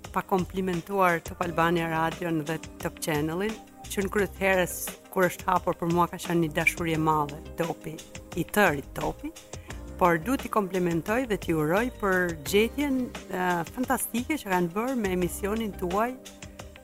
[0.10, 3.54] të komplimentuar të Albania Radio dhe Top Channelin,
[3.92, 4.76] që në kërët herës
[5.14, 7.94] kur është hapur për mua ka qenë një dashuri e madhe, topi
[8.42, 9.30] i tërë topi,
[10.00, 15.14] por du t'i komplementoj dhe t'i uroj për gjetjen uh, fantastike që kanë bërë me
[15.18, 16.10] emisionin tuaj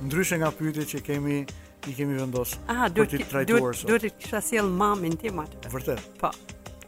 [0.05, 1.39] Ndryshe nga pyetjet që kemi
[1.89, 2.61] i kemi vendosur.
[2.73, 3.83] Aha, duhet të trajtuar.
[3.89, 5.65] Duhet të kisha sjell mamin tim atë.
[5.73, 6.05] Vërtet.
[6.21, 6.29] Po.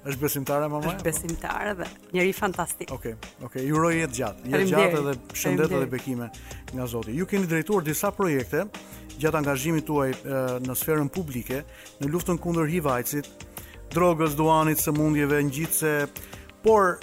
[0.06, 0.92] Është besimtare mama?
[0.92, 2.92] Është besimtare dhe njëri fantastik.
[2.94, 3.64] Okej, okay, okej, okay.
[3.70, 6.28] ju uroj jetë gjatë, jetë gjatë dhe shëndet dhe bekime
[6.76, 7.16] nga Zoti.
[7.18, 8.66] Ju keni drejtuar disa projekte
[9.24, 10.12] gjatë angazhimit tuaj
[10.68, 11.64] në sferën publike,
[12.04, 13.32] në luftën kundër HIV-it,
[13.96, 15.96] drogës, duanit, sëmundjeve, ngjitse,
[16.66, 17.00] por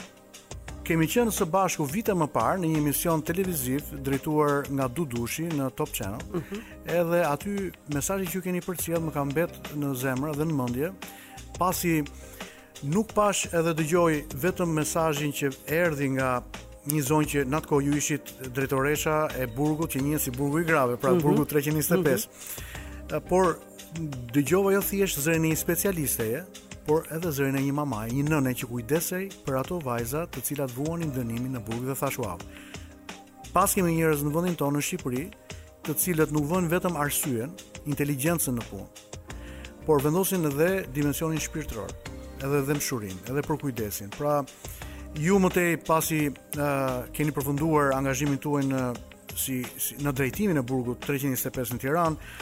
[0.86, 5.72] kemi qenë së bashku vite më parë në një emision televiziv drejtuar nga Dudushi në
[5.78, 6.38] Top Channel.
[6.38, 7.59] Uh Edhe aty
[7.94, 10.90] mesazhi që ju keni përcjell më ka mbet në zemrë dhe në mendje
[11.59, 12.03] pasi
[12.90, 16.40] nuk pash edhe dëgjoj vetëm mesajin që erdi nga
[16.90, 20.64] një zonë që në atë kohë ju ishit dretoresha e burgu që një si burgu
[20.64, 21.22] i grave, pra mm -hmm.
[21.22, 22.02] burgu 325.
[22.02, 22.08] Mm
[23.08, 23.20] -hmm.
[23.28, 23.58] Por
[24.34, 26.44] dëgjova jo thjesht zërën e një specialiste,
[26.86, 30.70] por edhe zërën e një mamaj, një nëne që kujdesej për ato vajza të cilat
[30.76, 32.38] vuonin dënimi në burgu dhe thashua.
[33.52, 35.24] Pas kemi njërez në vëndin tonë në Shqipëri,
[35.84, 37.50] të cilat nuk vënd vetëm arsyen,
[37.86, 38.88] inteligencën në punë,
[39.86, 41.90] por vendosin edhe dimensionin shpirtëror
[42.47, 44.11] edhe dëmshurin, edhe për kujdesin.
[44.16, 44.40] Pra,
[45.22, 48.86] ju më tej pasi uh, keni përfunduar angazhimin tuaj në
[49.38, 52.32] si, si në drejtimin e burgut 325 në Tiranë,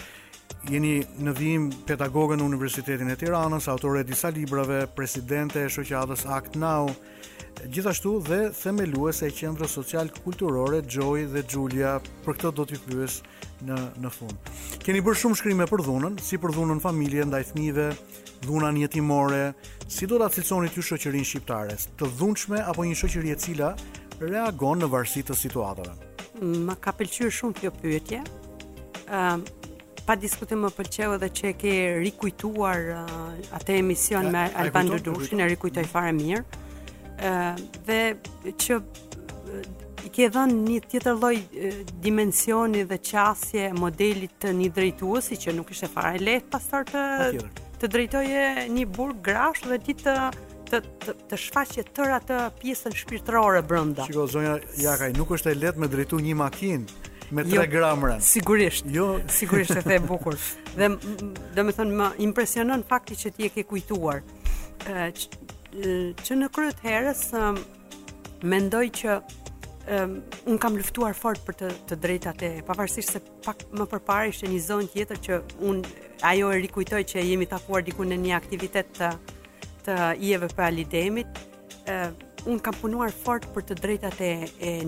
[0.71, 6.25] jeni në vim pedagogën në Universitetin e Tiranës, autore e disa librave, presidente e shoqatës
[6.35, 6.89] Act Now,
[7.71, 11.95] gjithashtu dhe themeluese e qendrës social kulturore Joy dhe Julia,
[12.27, 13.21] për këtë do t'i pyes
[13.69, 14.53] në në fund.
[14.85, 17.89] Keni bërë shumë shkrime për dhunën, si për dhunën familje ndaj fëmijëve,
[18.43, 19.41] dhuna një timore,
[19.91, 23.71] si do të atësilsoni të shëqërin shqiptares, të dhunçme apo një shëqëri e cila
[24.23, 25.97] reagon në varsit të situatëve?
[26.69, 28.23] Më ka pëlqyrë shumë kjo pyetje,
[29.11, 29.37] uh,
[30.07, 31.75] pa diskutim më pëlqeu edhe që e ke
[32.07, 36.45] rikujtuar uh, atë emision me Alban Dudushin, e rikujtoj fare mirë.
[37.21, 37.55] uh,
[37.89, 38.01] dhe
[38.65, 38.81] që
[40.01, 45.53] i ke dhënë një tjetër lloj uh, dimensioni dhe qasje modelit të një drejtuosi, që
[45.61, 47.03] nuk ishte fare lehtë pastor të
[47.35, 48.41] pa të drejtoje
[48.77, 50.15] një burg grash dhe ti të
[50.71, 51.83] të të, të shfaqje
[52.15, 54.05] atë pjesën shpirtërore brenda.
[54.07, 58.87] Shikoj zonja Jakaj, nuk është e lehtë me drejtu një makinë me 3 jo, Sigurisht.
[58.91, 60.37] Jo, sigurisht e the bukur.
[60.79, 60.89] dhe
[61.59, 64.23] do të thonë, më impresionon fakti që ti e ke kujtuar.
[64.85, 65.27] që,
[66.23, 67.25] që në kryet herës
[68.49, 69.19] mendoj që
[70.47, 74.47] un kam luftuar fort për të të drejtat e pavarësisht se pak më përpara ishte
[74.51, 75.81] një zonë tjetër që un
[76.23, 79.09] ajo e rikujtoj që jemi takuar diku në një aktivitet të
[79.87, 81.27] të IEV për Alidemit.
[81.89, 82.13] ë uh,
[82.47, 84.85] un kam punuar fort për të drejtat e e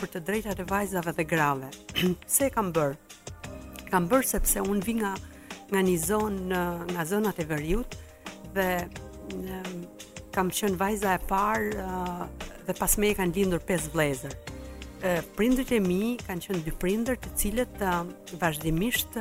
[0.00, 1.70] për të drejtat e vajzave dhe grave.
[2.26, 2.94] se e kam bër?
[3.90, 5.14] Kam bër sepse un vi nga
[5.70, 6.62] nga një zonë
[6.94, 7.94] nga zonat e veriut
[8.54, 8.68] dhe
[10.34, 14.34] kam qenë vajza e parë uh, dhe pas me e kanë lindur 5 vlezër.
[15.36, 17.80] Prindrit e mi kanë qenë dy prindër të cilët
[18.40, 19.16] vazhdimisht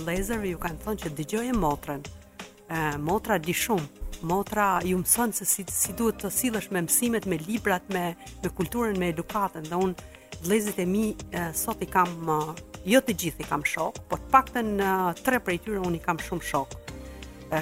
[0.00, 2.04] vlezër ju kanë thonë që dëgjojë e motrën.
[3.04, 7.36] Motra di shumë, motra ju mëson se si, si duhet të sillesh me mësimet, me
[7.44, 8.04] librat, me
[8.40, 9.68] me kulturën, me edukatën.
[9.68, 9.92] Dhe un
[10.46, 12.30] vëllezërit e mi e, sot i kam
[12.88, 16.00] jo të gjithë i kam shok, por të paktën e, tre prej tyre un i
[16.04, 16.80] kam shumë shok.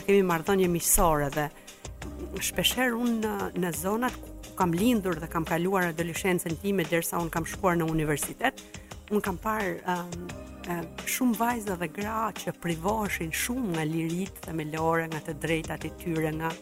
[0.07, 1.49] kemi marrëdhënie miqësore dhe
[2.43, 4.32] shpesher un në, në zonat ku
[4.63, 8.61] kam lindur dhe kam kaluar adoleshencën time derisa un kam shkuar në universitet,
[9.11, 10.13] un kam parë um,
[10.71, 15.93] um, shumë vajza dhe gra që privoheshin shumë nga liritë themelore, nga të drejtat e
[16.05, 16.53] tyre, nga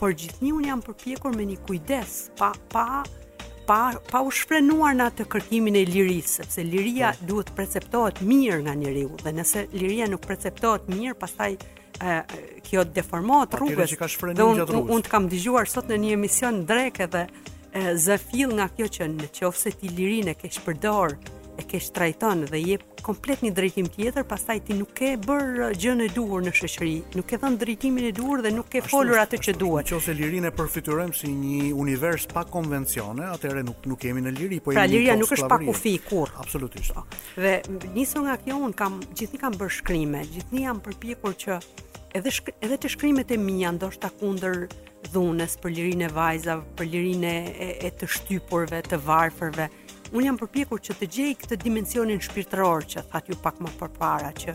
[0.00, 2.88] por gjithnjë un jam përpjekur me një kujdes, pa pa
[3.70, 3.80] pa
[4.10, 7.28] pa u shfrenuar në atë kërkimin e lirisë, sepse liria po.
[7.30, 11.52] duhet perceptohet mirë nga njeriu dhe nëse liria nuk perceptohet mirë, pastaj
[12.66, 13.94] kjo deformohet rrugës.
[14.36, 17.26] Dhe unë un, të kam dëgjuar sot në një emision drek edhe
[18.00, 21.16] zafill nga kjo që në qofë se ti lirin e kesh përdor
[21.58, 26.04] e ke shtrajton dhe jep komplet një drejtim tjetër, pastaj ti nuk ke bër gjën
[26.06, 29.40] e duhur në shoqëri, nuk ke dhënë drejtimin e duhur dhe nuk ke folur atë
[29.48, 29.90] që duhet.
[29.96, 34.60] Nëse lirinë e përfitojmë si një univers pa konvencione, atëherë nuk nuk jemi në liri,
[34.62, 34.86] po pra, jemi.
[34.86, 36.36] Pra liria nuk është pa kufi kurrë.
[36.44, 36.94] Absolutisht.
[36.94, 37.04] Po,
[37.42, 37.56] dhe
[37.96, 41.58] nisur nga kjo un kam gjithnjë kam bër shkrime, gjithnjë jam përpjekur që
[42.18, 44.68] edhe shk edhe të shkrimet e mia ndoshta kundër
[45.10, 49.68] dhunës për lirinë e vajzave, për lirinë e, e, të shtypurve, të varfërve,
[50.16, 54.30] un jam përpjekur që të gjej këtë dimensionin shpirtëror që aty ju pak më përpara
[54.40, 54.54] që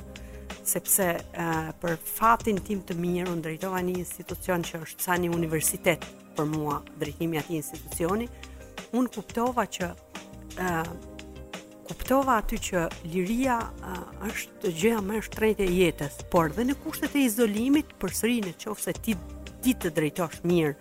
[0.66, 5.34] sepse uh, për fatin tim të mirë unë drejtova një institucion që është sa një
[5.36, 6.06] universitet
[6.38, 8.28] për mua drejtimi atij institucioni
[8.98, 10.94] unë kuptova që uh,
[11.90, 16.80] kuptova aty që liria uh, është gjëja më e shtrejtë e jetës por dhe në
[16.86, 19.18] kushtet e izolimit përsëri sërinë që ofse ti
[19.64, 20.74] ti të drejtosh mirë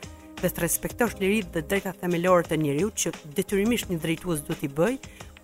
[0.43, 4.71] dhe të respektosh lirit dhe drejta themelore të njeriu që detyrimisht një drejtues duhet i
[4.79, 4.93] bëj,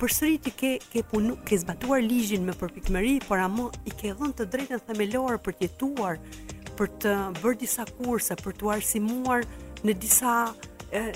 [0.01, 4.13] për sëri të ke, ke, punu, ke zbatuar ligjin me përpikmeri, por amon i ke
[4.19, 6.19] dhënë të drejtën themelore për tjetuar,
[6.79, 9.47] për të bërë disa kurse, për të arsimuar
[9.87, 10.35] në disa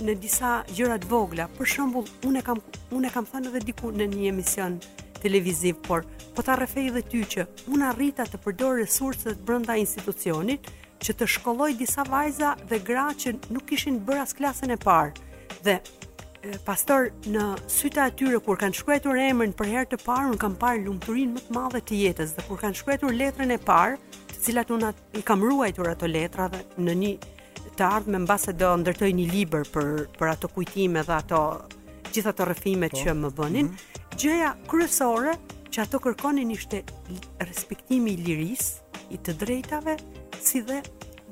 [0.05, 1.47] në disa gjëra të vogla.
[1.59, 2.59] Për shembull, unë kam
[2.99, 4.77] unë kam thënë edhe diku në një emision
[5.23, 6.05] televiziv, por
[6.35, 10.69] po ta rrefej edhe ty që unë arrita të përdor resurset brenda institucionit,
[11.03, 15.13] që të shkolloj disa vajza dhe gra që nuk ishin bërë as klasën e parë.
[15.67, 15.77] Dhe
[16.67, 20.85] pastor në syta atyre kur kanë shkruar emrin për herë të parë, un kam parë
[20.87, 23.99] lumturinë më të madhe të jetës dhe kur kanë shkruar letrën e parë,
[24.33, 24.87] të cilat un
[25.19, 27.13] i kam ruajtur ato letra dhe në një
[27.79, 31.43] të ardhmë se do ndërtoj një libër për për ato kujtime dhe ato
[32.13, 33.01] gjitha të rrëfimet po.
[33.03, 34.17] që më bënin, mm -hmm.
[34.21, 35.35] gjëja kryesore
[35.73, 36.83] që ato kërkonin ishte
[37.41, 38.82] respektimi i lirisë,
[39.13, 39.97] i të drejtave,
[40.41, 40.81] si dhe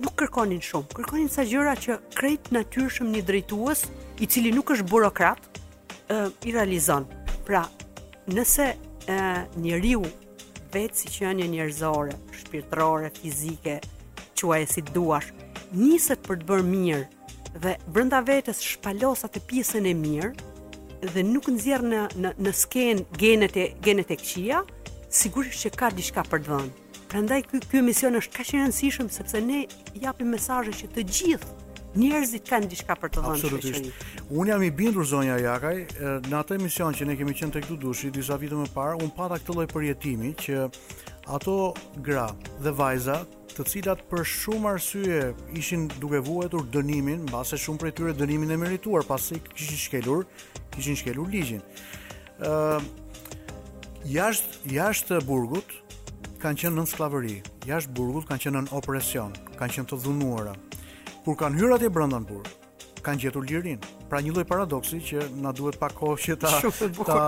[0.01, 3.87] nuk kërkonin shumë, kërkonin sa gjëra që krejt natyrshëm një drejtues,
[4.23, 5.47] i cili nuk është burokrat,
[6.45, 7.07] i realizon.
[7.47, 7.65] Pra,
[8.31, 8.71] nëse
[9.59, 10.03] njeriu
[10.71, 13.79] vetë si që janë njerëzore, shpirtërore, fizike,
[14.41, 15.31] qua e si duash,
[15.77, 17.03] njësët për të bërë mirë
[17.63, 20.33] dhe brënda vetës shpalosat e pjesën e mirë
[21.15, 23.59] dhe nuk në në, në, në skenë genet
[24.13, 24.63] e këqia,
[25.11, 26.80] sigurisht që ka diçka për të dhënë.
[27.11, 29.65] Prandaj ky ky emision është kaq i rëndësishëm sepse ne
[29.99, 31.57] japim mesazhe që të gjithë
[31.99, 33.33] njerëzit kanë diçka për të dhënë.
[33.35, 34.05] Absolutisht.
[34.31, 35.79] Unë jam i bindur zonja Jakaj,
[36.31, 39.41] në atë emision që ne kemi qenë tek Dudushi disa vite më parë, un pata
[39.43, 40.69] këtë lloj përjetimi që
[41.35, 41.57] ato
[42.07, 42.29] gra
[42.63, 43.19] dhe vajza
[43.57, 45.19] të cilat për shumë arsye
[45.59, 50.29] ishin duke vuetur dënimin, mbase shumë prej tyre dënimin e merituar pasi kishin shkelur,
[50.79, 51.67] kishin shkelur ligjin.
[52.39, 52.91] ë uh,
[54.15, 55.80] jashtë jashtë burgut,
[56.41, 57.35] kanë qenë në sklavëri,
[57.69, 60.55] jashtë burgut kanë qenë në opresion, kanë qenë të dhunuara.
[61.27, 62.49] Kur kanë hyrë atje brenda në burg,
[63.05, 63.91] kanë gjetur lirinë.
[64.11, 66.55] Pra një lloj paradoksi që na duhet pak kohë që ta
[67.05, 67.19] ta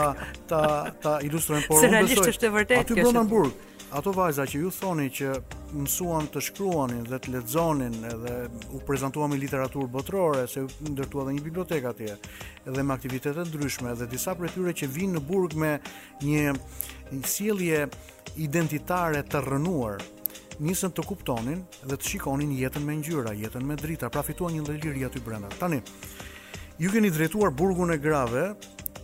[0.51, 0.63] ta
[1.05, 1.85] ta ilustrojmë por unë besoj.
[1.85, 2.97] Se realisht është e vërtetë kjo.
[2.97, 3.61] Aty brenda në burg,
[3.93, 5.33] ato vajza që ju thoni që
[5.77, 8.33] mësuan të shkruanin dhe të lexonin edhe
[8.73, 12.15] u prezantuan me literaturë botërore se ndërtuan edhe një bibliotekë atje
[12.71, 15.75] edhe me aktivitete ndryshme dhe disa prej tyre që vinë në burg me
[16.25, 16.55] një
[17.29, 17.83] sjellje
[18.41, 20.01] identitare të rënuar
[20.65, 24.65] nisën të kuptonin dhe të shikonin jetën me ngjyra, jetën me drita, pra fituan një
[24.67, 25.49] lloj liri aty brenda.
[25.61, 25.81] Tani
[26.81, 28.53] ju keni drejtuar burgun e Grave,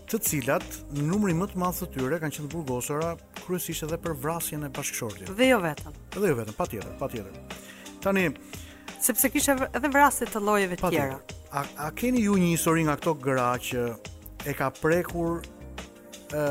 [0.09, 0.65] të cilat
[0.97, 3.17] në numri më të madh të tyre kanë qenë burgosura
[3.49, 5.31] kryesisht edhe për vrasjen e bashkëshortit.
[5.39, 5.97] Dhe jo vetëm.
[6.19, 7.61] Dhe jo vetëm, patjetër, patjetër.
[8.05, 8.27] Tani
[9.03, 11.21] sepse kishte edhe vraste të llojeve të tjera.
[11.57, 13.85] A, a keni ju një histori nga këto gra që
[14.49, 15.41] e ka prekur
[16.37, 16.49] ë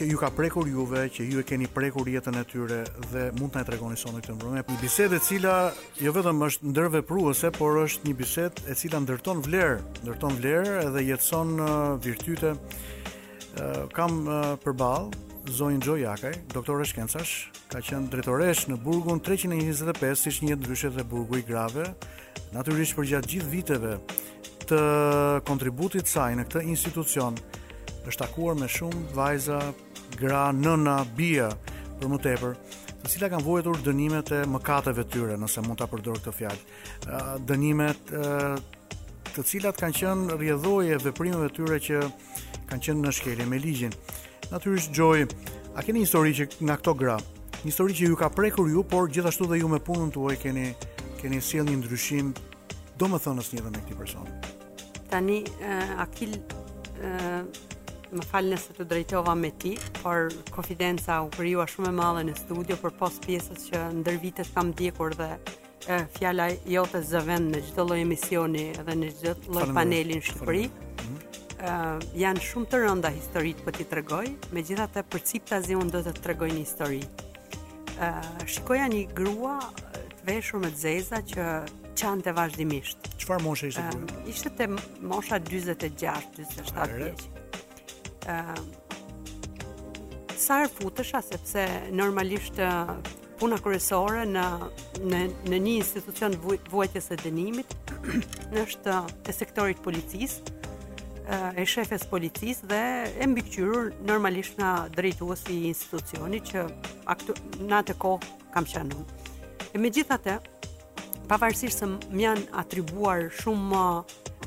[0.00, 2.76] që ju ka prekur juve, që ju e keni prekur jetën e tyre
[3.10, 4.62] dhe mund e tregoni sonë këtë mbrëmje.
[4.70, 5.54] Një bisedë e cila
[6.00, 11.02] jo vetëm është ndërvepruese, por është një bisedë e cila ndërton vlerë, ndërton vlerë edhe
[11.10, 11.52] jetson
[12.06, 12.54] virtyte.
[13.92, 14.22] Kam
[14.62, 20.56] përballë zonjën Gjoj Akaj, doktore shkencash, ka qenë drejtoresh në burgun 325, si që një
[20.60, 21.86] ndryshe dhe burgu i grave,
[22.54, 23.94] naturisht për gjatë gjithë viteve
[24.68, 24.82] të
[25.48, 27.38] kontributit saj në këtë institucion,
[28.08, 29.60] është takuar me shumë vajza,
[30.20, 31.48] gra, nëna, bia,
[32.00, 32.58] për më tepër,
[33.00, 36.64] të cila kanë vojtur dënimet e mëkateve tyre, nëse mund të përdor këtë fjallë,
[37.48, 38.14] dënimet
[39.30, 42.02] të cilat kanë qenë rjedhoje dhe primeve tyre që
[42.70, 43.96] kanë qenë në shkelje me ligjin
[44.50, 45.24] natyrisht Joy,
[45.78, 47.16] a keni një histori që nga këto gra,
[47.62, 50.72] një histori që ju ka prekur ju, por gjithashtu dhe ju me punën tuaj keni
[51.20, 52.30] keni sjellë një ndryshim
[53.00, 54.28] domethënës një dhe me këti person.
[55.10, 57.42] Tani uh, Akil uh,
[58.10, 62.38] më fal nëse të drejtova me ti, por konfidenca u krijua shumë e madhe në
[62.40, 67.54] studio për pas pjesës që ndër vitet kam dikur dhe e eh, fjala jote zëvend
[67.54, 70.40] në çdo lloj emisioni edhe në çdo lloj panelin në
[71.64, 75.56] uh, janë shumë të rënda historit për t'i të megjithatë me gjitha të përcip të
[75.60, 77.24] azion do të të regoj një historit.
[78.00, 79.58] Uh, shikoja një grua
[79.94, 81.48] të veshur me të zeza që
[82.00, 83.10] qanë të vazhdimisht.
[83.20, 84.68] Qëfar moshe ishte të uh, Ishte të
[85.14, 87.38] mosha 26-27 Ë
[88.30, 88.52] Uh,
[90.36, 90.68] sa e
[91.24, 91.62] sepse
[91.98, 92.60] normalisht
[93.40, 94.44] puna kërësore në,
[95.08, 96.36] në, në një institucion
[96.68, 97.72] vëjtjes e dënimit,
[98.52, 100.52] në është e sektorit policisë,
[101.30, 102.84] Eh, e shefes policis dhe
[103.22, 106.64] e mbikëqyrur normalisht nga drejtues i institucionit që
[107.12, 107.36] aktu,
[107.70, 108.98] në kohë kam qenë
[109.70, 110.34] E me gjitha të,
[111.30, 113.82] pavarësisht se më janë atribuar shumë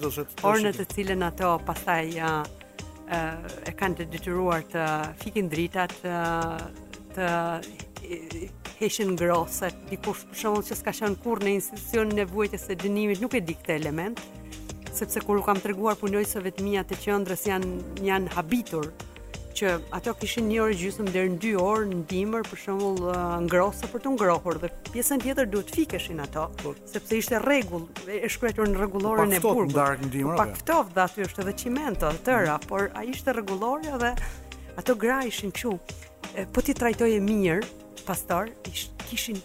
[0.42, 2.36] orën në të cilën ato pastaj ë
[3.70, 4.86] e kanë të detyruar të
[5.20, 7.30] fikin dritat të
[8.82, 13.22] heshin ngrohtë, dikush për shembull që s'ka qenë kurrë në institucion në vujtje së dënimit
[13.22, 14.20] nuk e di këtë element,
[14.96, 18.90] sepse kur u kam treguar punojësve të mia të qendrës janë janë habitur
[19.57, 23.07] që ato kishin një orë gjysmë deri në 2 orë në dimër për shembull
[23.46, 27.86] ngrohtë për të ngrohur dhe pjesën tjetër duhet fikeshin ato Por, sepse ishte rregull
[28.18, 29.72] e shkruar në rregulloren e burgut.
[29.72, 29.86] pa
[30.61, 30.92] ftoft në dimër.
[30.92, 32.68] Po dhe aty është edhe çimento të tëra, mm.
[32.68, 34.12] por ai ishte rregulloria dhe
[34.82, 35.72] ato gra ishin këtu.
[36.52, 37.64] Po ti trajtoje mirë,
[38.09, 39.38] pastor, ish, kishin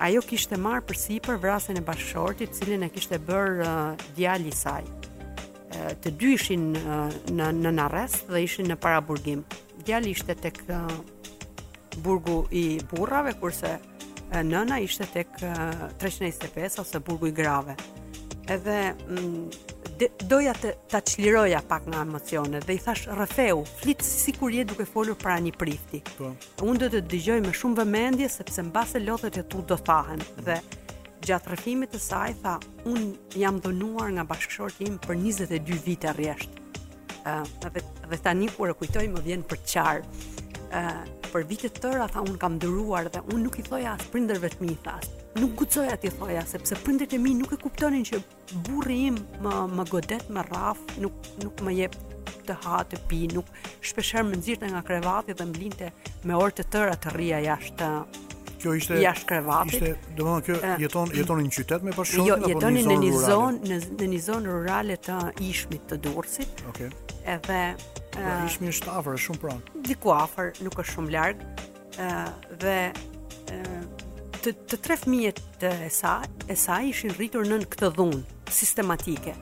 [0.09, 4.53] ajo kishte marë për si për vrasen e bashkëshortit cilin e kishte bërë uh, djali
[4.55, 9.45] saj uh, të dy ishin uh, në, në nares dhe ishin në paraburgim
[9.85, 10.63] djali ishte tek
[12.05, 13.75] burgu i burrave kurse
[14.35, 15.29] nëna ishte tek
[16.01, 17.75] 325 ose burgu i grave.
[18.51, 18.79] Edhe
[20.29, 24.85] doja të ta çliroja pak nga emocionet dhe i thash Rafeu, flit sikur je duke
[24.85, 26.01] folur para një prifti.
[26.19, 26.33] Po.
[26.67, 30.45] Unë do të dëgjoj me shumë vëmendje sepse mbase e e tu do thahen mm.
[30.45, 30.59] dhe
[31.25, 36.51] gjatë rrëfimit të saj tha, un jam dhënuar nga bashkëshorti im për 22 vite rresht.
[37.25, 40.03] Ëh, uh, tani kur e kujtoj më vjen për çar.
[40.71, 43.95] Ëh, uh, për vite të tëra tha un kam dhëruar dhe un nuk i thoja
[43.97, 44.99] as prindërve të mi, tha,
[45.41, 48.21] nuk gucoja ti thoja sepse prindet e mi nuk e kuptonin që
[48.67, 51.97] burri im më më godet më raf, nuk nuk më jep
[52.45, 53.49] të ha të pi, nuk
[53.85, 55.91] shpeshherë më nxirrte nga krevati dhe më linte
[56.29, 57.91] me orë të tëra të rria jashtë
[58.65, 59.75] Kjo ishte jashtë krevatit.
[59.83, 63.11] Ishte, domethënë kjo jeton jeton në një qytet me pashkon jo, apo në një zonë
[63.11, 65.19] në një zonë në, një zonë rurale të
[65.51, 66.63] Ishmit të Durrësit.
[66.71, 66.89] Okej.
[66.89, 67.19] Okay.
[67.35, 67.59] Edhe
[68.17, 69.75] pra, Ishmi është afër, është shumë pranë.
[69.91, 71.45] Diku afër, nuk është shumë larg.
[72.01, 72.15] ë
[72.65, 73.85] dhe ë
[74.45, 78.21] të, të tre fëmijët e saj, e saj ishin rritur nën këtë dhunë
[78.55, 79.33] sistematike.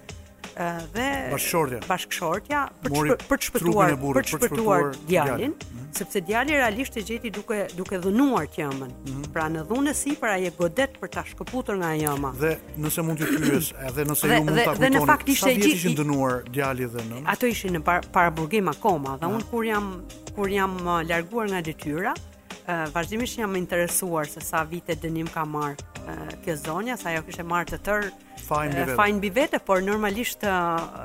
[0.93, 5.83] dhe bashkëshortja bashkëshortja për Mori, të për të shpëtuar burë, për të shpëtuar djalin mhm.
[5.99, 9.33] sepse djali realisht e gjeti duke duke dhunuar këmbën mm -hmm.
[9.37, 13.03] pra në dhunë si për ai e godet për ta shkëputur nga ajo dhe nëse
[13.07, 15.95] mund të pyes edhe nëse ju mund ta kuptoni dhe në fakt ishte gjithë ishin
[16.01, 17.23] dhunuar djali dhe nën.
[17.27, 17.83] ato ishin në
[18.13, 19.87] para burgim akoma dhe un kur jam
[20.35, 22.15] kur jam uh, larguar nga detyra
[22.93, 25.77] vazhdimisht jam interesuar se sa vite dënim ka marr
[26.45, 28.07] kjo zonja, sa ajo kishte marrë të tër
[28.47, 30.45] fajin mbi vete, por normalisht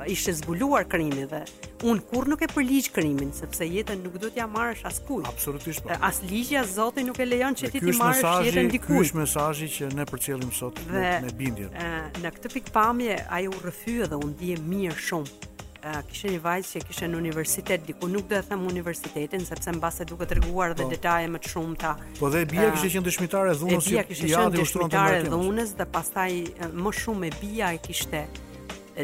[0.08, 1.44] ishte zbuluar krimi dhe
[1.90, 5.28] un kurr nuk e përligj krimin sepse jetën nuk do t'ja marrësh askujt.
[5.28, 5.92] Absolutisht po.
[6.00, 9.00] As ligja e Zotit nuk e lejon që ti të marrësh jetën dikujt.
[9.00, 11.68] Kush mesazhi që ne përcjellim sot me bindje.
[12.24, 15.52] Në këtë pikpamje ai u rrëfye dhe u ndiej mirë shumë
[16.10, 20.06] kishe një vajzë që kishe në universitet, diku nuk dhe thëmë universitetin, sepse në base
[20.08, 20.92] duke të reguar dhe po.
[20.94, 21.92] detaje më të shumë ta.
[22.20, 24.66] Po dhe e bia kishe qenë dëshmitare e dhunës, e bia jo, kishe qenë të
[24.72, 26.32] shmitar e dhunës, dhe pastaj
[26.84, 28.24] më shumë e bia e kishte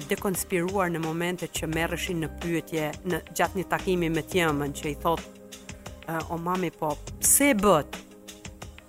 [0.07, 4.97] dekonspiruar në momente që merreshin në pyetje, në gjatë një takimi me tjemen, që i
[5.03, 5.39] thotë,
[6.33, 7.97] o mami, po, pse bët?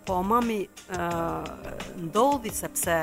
[0.04, 0.62] Po, o mami,
[2.06, 3.00] ndodhi sepse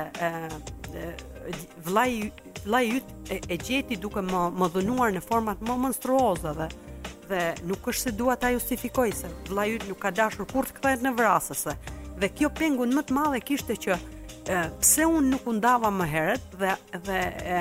[1.85, 2.31] vllai
[2.65, 6.67] vllai yt e, e gjeti duke më më dhënuar në format më monstruoze dhe
[7.27, 10.77] dhe nuk është se dua ta justifikoj se vllai yt nuk ka dashur kur të
[10.77, 11.73] kthehet në vrasëse.
[12.21, 16.05] Dhe kjo pengun më të madhe kishte që e, pse un nuk u ndava më
[16.13, 16.73] herët dhe
[17.09, 17.19] dhe
[17.57, 17.59] e,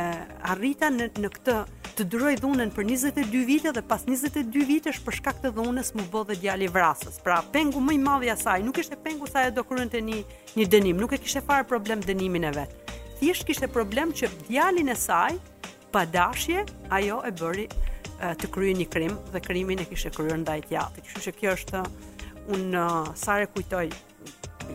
[0.54, 1.56] arrita në në këtë
[1.96, 6.04] të dyroj dhunën për 22 vite dhe pas 22 vitesh për shkak të dhunës më
[6.12, 7.16] bë djali vrasës.
[7.24, 10.22] Pra pengu më i madh i asaj nuk ishte pengu saj e do kryente një
[10.58, 14.90] një dënim, nuk e kishte fare problem dënimin e vet thjesht kishte problem që djalin
[14.92, 15.38] e saj
[15.92, 17.64] pa dashje ajo e bëri
[18.36, 21.06] të kryej një krim dhe krimin e kishte kryer ndaj djatit.
[21.08, 21.82] Kështu që kjo është
[22.54, 22.78] un
[23.18, 23.86] sa e kujtoj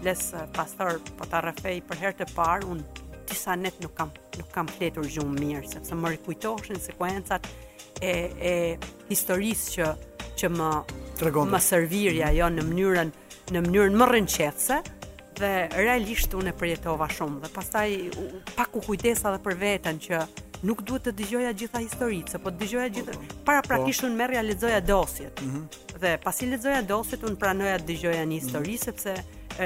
[0.05, 0.23] les
[0.55, 2.81] pastor po ta rrefej për herë të parë un
[3.29, 7.47] disa net nuk kam nuk kam fletur gjumë mirë sepse më rikujtoheshin sekuencat
[8.01, 8.15] e
[8.53, 8.55] e
[9.09, 9.91] historisë që
[10.41, 10.71] që më
[11.51, 13.11] më servirja jo në mënyrën
[13.51, 14.77] në mënyrën më rënqetëse,
[15.39, 17.93] dhe realisht unë e përjetova shumë dhe pastaj
[18.55, 20.23] pak u kujdesa edhe për veten që
[20.67, 23.17] nuk duhet të dëgjoja gjitha historitë, se po të dëgjoja gjithë
[23.47, 24.09] para praktikisht po.
[24.09, 25.41] unë merrja lexoja dosjet.
[25.41, 25.97] Mm -hmm.
[26.03, 28.39] Dhe pasi lexoja dosjet unë pranoja të dëgjoja një mhm.
[28.39, 28.83] histori mm -hmm.
[28.83, 29.13] sepse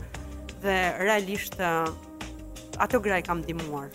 [0.62, 1.54] dhe realisht
[2.78, 3.88] ato gra i kam ndihmuar.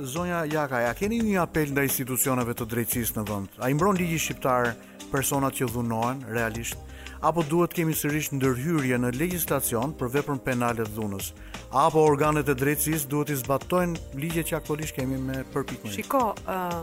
[0.00, 3.48] Zonja Jaka, ja keni një apel ndaj institucioneve të drejtësisë në vend?
[3.58, 4.74] Ai mbron ligjin shqiptar,
[5.12, 6.78] personat që dhunohen realisht,
[7.24, 11.32] apo duhet kemi sërish ndërhyrje në legislacion për veprën penale të dhunës,
[11.74, 15.94] apo organet e drejtësisë duhet i zbatojnë ligjet që aktualisht kemi me përpikimin.
[15.96, 16.82] Shiko, uh,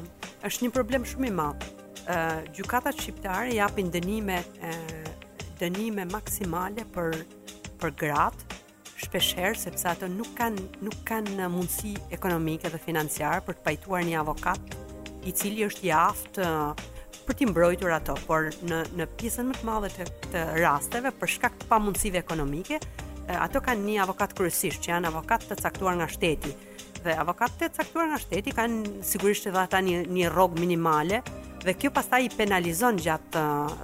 [0.50, 1.68] është një problem shumë i madh.
[2.06, 5.10] Uh, gjukata shqiptare japin dënime uh,
[5.62, 7.22] dënime maksimale për
[7.82, 8.62] për gratë
[9.06, 14.20] shpeshherë sepse ato nuk kanë nuk kanë mundësi ekonomike dhe financiare për të pajtuar një
[14.22, 14.78] avokat
[15.28, 16.86] i cili është i aftë uh,
[17.26, 21.32] për t'i mbrojtur ato, por në në pjesën më të madhe të, të rasteve për
[21.38, 22.80] shkak të pamundësive ekonomike,
[23.42, 26.54] ato kanë një avokat kryesisht që janë avokat të caktuar nga shteti
[27.06, 31.20] dhe avokatët e caktuar nga shteti kanë sigurisht edhe ata një një rrog minimale
[31.62, 33.44] dhe kjo pastaj i penalizon gjatë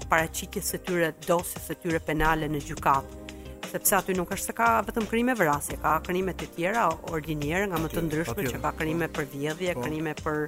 [0.09, 3.19] paraqitjes së tyre dosjes së tyre penale në gjykatë
[3.73, 7.79] sepse aty nuk është se ka vetëm krime vrasje, ka krime të tjera ordinierë nga
[7.81, 9.85] më të ndryshme që ka krime për vjedhje, po.
[9.87, 10.39] krime për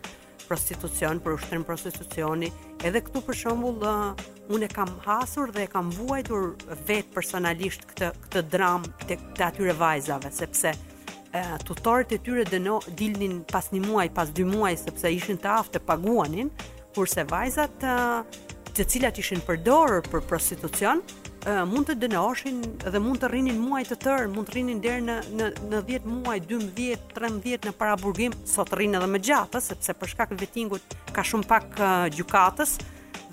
[0.47, 2.49] prostitucion, për ushtrim prostitucioni,
[2.85, 4.13] edhe këtu për shembull uh,
[4.53, 6.51] unë kam hasur dhe kam vuajtur
[6.87, 9.17] vet personalisht këtë këtë dram të
[9.47, 14.77] atyre vajzave, sepse uh, tutorët e tyre dëno dilnin pas një muaji, pas dy muaj,
[14.87, 16.51] sepse ishin të aftë të paguanin,
[16.97, 18.39] kurse vajzat uh,
[18.73, 21.03] të cilat ishin përdorur për prostitucion,
[21.43, 25.03] Eh, mund të dënoshin dhe mund të rrinin muaj të tërë, mund të rrinin deri
[25.03, 29.65] në në në 10 muaj, 12, 13 në paraburgim, sot rrin edhe më gjatë, eh,
[29.67, 32.77] sepse për shkak të vettingut ka shumë pak uh, gjykatës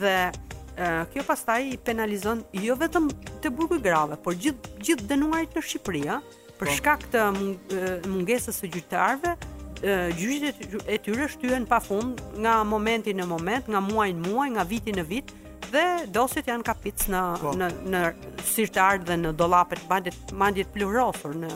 [0.00, 3.06] dhe uh, kjo pastaj i penalizon jo vetëm
[3.44, 6.02] të burgu grave, por gjithë gjithë dënuarit në Shqipëri,
[6.60, 6.76] për po.
[6.76, 7.24] shkak të
[8.10, 9.36] mungesës së gjyqtarëve,
[10.18, 14.92] gjyqjet e tyre shtyhen pafund nga momenti në moment, nga muaj në muaj, nga viti
[14.92, 15.30] në vit,
[15.68, 17.52] dhe dosjet janë kapic në po.
[17.58, 18.04] në në
[18.48, 21.50] sirtar dhe në dollapet madje madje plurosur në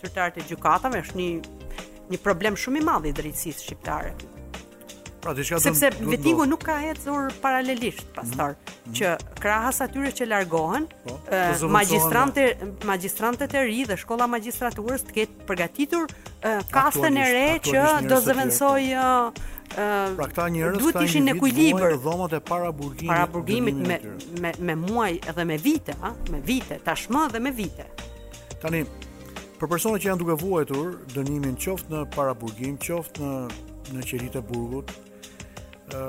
[0.00, 1.28] sirtarët e gjykatave është një
[2.08, 4.12] një problem shumë i madh i drejtësisë shqiptare.
[5.20, 8.96] Pra diçka do Sepse vetingu nuk ka hecur paralelisht pastor mm -hmm.
[8.98, 12.46] që krahas atyre që largohen, po, uh, magjistrantë
[12.86, 18.16] magjistrantët e ri dhe shkolla magjistraturës të ketë përgatitur uh, kastën e re që do
[18.20, 23.10] zëvendësoj uh, Pra këta njerëz kanë ishin në ekuilibër dhomat e para burgimit.
[23.10, 23.98] Para burgimit me
[24.44, 27.86] me me muaj edhe me vite, ha, me vite, tashmë dhe me vite.
[28.62, 28.84] Tani
[29.60, 33.32] për personat që janë duke vuajtur dënimin qoftë në para burgim, qoftë në
[33.98, 34.92] në qelitë e burgut,
[35.92, 36.02] ë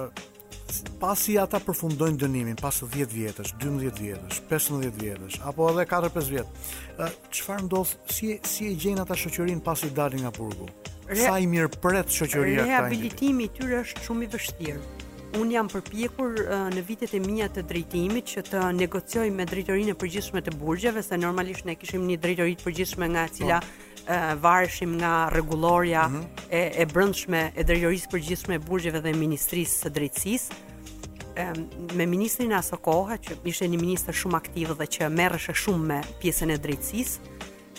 [1.02, 6.68] pasi ata përfundojnë dënimin pas 10 vjetësh, 12 vjetësh, 15 vjetësh apo edhe 4-5 vjet.
[7.02, 10.68] Ë çfarë ndodh si si e gjejnë ata shoqërinë pasi dalin nga burgu?
[10.70, 10.79] Ë
[11.10, 11.18] re...
[11.20, 12.66] sa i mirë pret shoqëria këta.
[12.70, 14.80] Rehabilitimi i tyre është shumë i vështirë.
[15.40, 19.94] Un jam përpjekur uh, në vitet e mia të drejtimit që të negocioj me drejtorinë
[19.94, 23.62] e përgjithshme të burgjeve, se normalisht ne kishim një drejtori të përgjithshme nga cila uh,
[23.62, 24.42] po.
[24.48, 26.26] varëshim nga rregulloria mm -hmm.
[26.60, 30.54] e e brendshme e drejtorisë përgjithshme e burgjeve dhe ministrisë së drejtësisë
[31.96, 36.00] me ministrin aso kohë që ishte një ministër shumë aktiv dhe që merreshe shumë me
[36.22, 37.16] pjesën e drejtësisë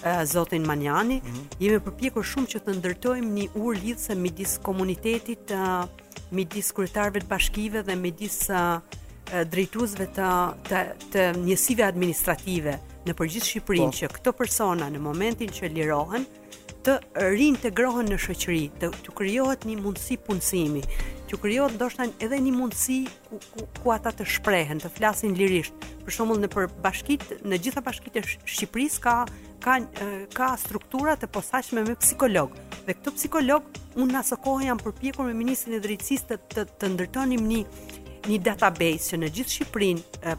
[0.03, 1.59] Eh, zotin Manjani, mm -hmm.
[1.61, 5.59] jemi përpjekur shumë që të ndërtojmë një ur lidhje midis komunitetit, eh,
[6.32, 8.80] midis kryetarëve të bashkive dhe midis eh,
[9.53, 10.28] drejtuesve të
[10.68, 10.78] të,
[11.12, 13.96] të njësive administrative në përgjithë Shqipërinë po.
[13.98, 16.24] që këto persona në momentin që lirohen
[16.84, 16.92] të
[17.36, 20.82] rintegrohen në shoqëri, të, të krijohet një mundësi punësimi,
[21.28, 22.98] të krijohet ndoshta edhe një mundësi
[23.28, 25.74] ku, ku, ku ata të shprehen, të flasin lirisht.
[26.05, 29.14] Për shembull në për bashkitë, në gjitha bashkitë të Shqipërisë ka
[29.61, 29.76] ka
[30.34, 32.54] ka struktura të posaçme me psikolog.
[32.86, 33.68] Dhe këtu psikolog
[34.00, 37.64] unë aso kohë jam përpjekur me ministrin e drejtësisë të të, të ndërtonim një
[38.30, 40.34] një database që në gjithë Shqipërinë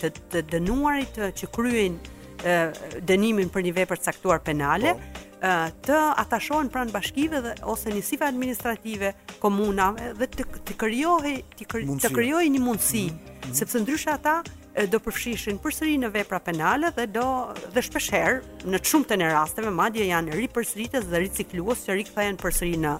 [0.00, 5.22] të, të dënuarit që kryejnë dënimin për një vepër caktuar penale po.
[5.86, 6.38] të ata
[6.74, 11.36] pranë bashkive dhe ose nisive administrative komunave dhe të krijohej
[12.02, 13.54] të krijojë një mundësi mm -hmm.
[13.60, 14.36] sepse ndryshe ata
[14.90, 17.24] do përfshishin përsëri në vepra penale dhe do
[17.74, 22.80] dhe shpeshherë në të shumtën e rasteve madje janë ripërsëritës dhe ricikluos që rikthehen përsëri
[22.82, 22.94] në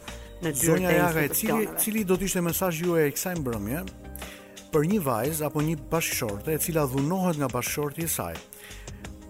[0.45, 3.83] në dyert e Jaga, cili cili do të ishte mesazhi juaj e kësaj mbrëmje
[4.75, 8.33] për një vajzë apo një bashkëshorte e cila dhunohet nga bashkëshorti i saj.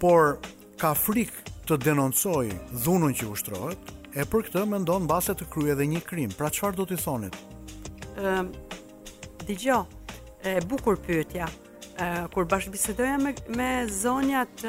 [0.03, 0.37] Por
[0.81, 5.87] ka frikë të denoncojë dhunën që ushtrohet, e për këtë mendon mbase të kryej edhe
[5.93, 6.33] një krim.
[6.39, 7.37] Pra çfarë do t'i thonit?
[8.17, 8.51] Ëm um,
[9.49, 9.85] dëgjoj.
[10.45, 11.49] E bukur pyetja
[12.35, 14.63] kur bashkë bisedoja me, me zonjat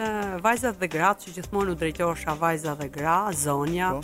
[0.46, 4.04] vajzat dhe gratë që gjithmonë u drejtohesha vajza dhe gra, zonja po.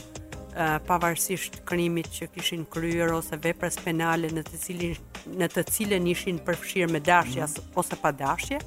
[0.51, 4.97] Uh, pavarësisht krimit që kishin kryer ose veprës penale në të cilin
[5.39, 7.77] në të cilën ishin përfshirë me dashje mm -hmm.
[7.79, 8.59] ose pa dashje,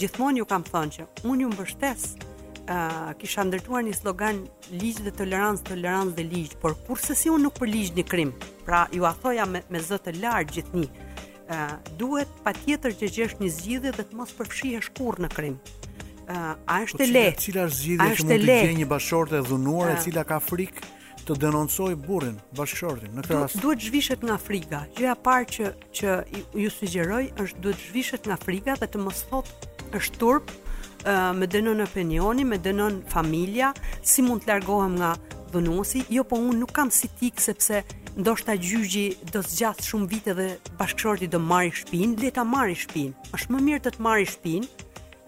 [0.00, 2.04] gjithmonë ju kam thënë që unë ju mbështes.
[2.06, 4.36] ë uh, kisha ndërtuar një slogan
[4.80, 8.32] ligj dhe tolerancë, tolerancë dhe ligj, por kurse si unë nuk përligjni krim.
[8.66, 10.88] Pra ju a thoja me me zot e lart gjithnjë,
[11.50, 11.58] ë
[12.00, 15.58] duhet patjetër që gjesh një zgjidhje dhe të mos përfshihesh kurrë në krim.
[16.26, 16.38] ë
[16.74, 17.44] a është e po lehtë?
[17.46, 20.86] Cila është zgjidhja që mund të gjejë një bashkëshortë e dhunuar e cila ka frikë
[21.26, 23.60] të denoncoj burrin, bashkëshortin në këtë rast?
[23.62, 24.80] Duhet zhvishet nga frika.
[24.98, 25.70] Gjëja e parë që
[26.00, 26.16] që
[26.64, 30.50] ju sugjeroj është duhet zhvishet nga frika dhe të mos thotë është turp,
[31.08, 35.12] më dënon opinioni, më dënon familja, si mund të largohem nga
[35.52, 37.84] dënuesi, jo po unë nuk kam si tik sepse
[38.18, 40.46] ndoshta gjyqi do të zgjat shumë vite dhe
[40.78, 43.14] bashkëshorti do marrë shtëpinë, le ta marrë shtëpinë.
[43.36, 44.66] Është më mirë të të marrë shtëpinë,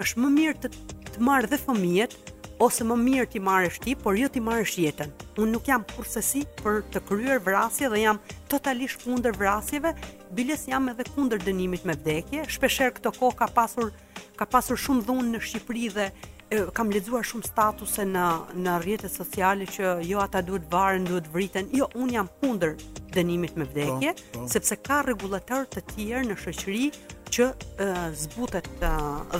[0.02, 0.72] është më mirë të
[1.14, 2.16] të marrë dhe fëmijët
[2.58, 5.12] ose më mirë ti marrësh ti, por jo ti marrësh jetën.
[5.38, 8.18] Unë nuk jam kursesi për të kryer vrasje dhe jam
[8.50, 9.92] totalisht kundër vrasjeve,
[10.34, 12.48] biles jam edhe kundër dënimit me vdekje.
[12.50, 13.92] Shpeshherë këto kohë ka pasur
[14.38, 18.26] ka pasur shumë dhunë në Shqipëri dhe e, kam lexuar shumë statuse në
[18.66, 21.68] në rrjetet sociale që jo ata duhet varen, duhet vriten.
[21.80, 22.76] Jo, un jam kundër
[23.18, 24.46] dënimit me vdekje, po, po.
[24.54, 26.86] sepse ka rregullator të tjerë në shoqëri
[27.34, 27.90] që e,
[28.22, 28.94] zbutet e,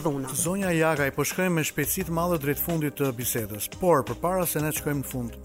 [0.05, 0.35] dhuna.
[0.43, 4.47] Zonja Jaga i po shkojmë me shpejtësi të madhe drejt fundit të bisedës, por përpara
[4.51, 5.39] se ne të shkojmë në fund,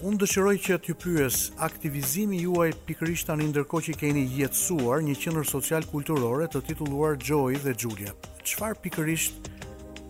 [0.00, 1.36] unë dëshiroj që t'ju pyes,
[1.66, 7.58] aktivizimi juaj pikërisht tani ndërkohë që keni jetësuar një qendër social kulturore të titulluar Joy
[7.60, 8.14] dhe Julia.
[8.40, 9.50] Çfarë pikërisht ë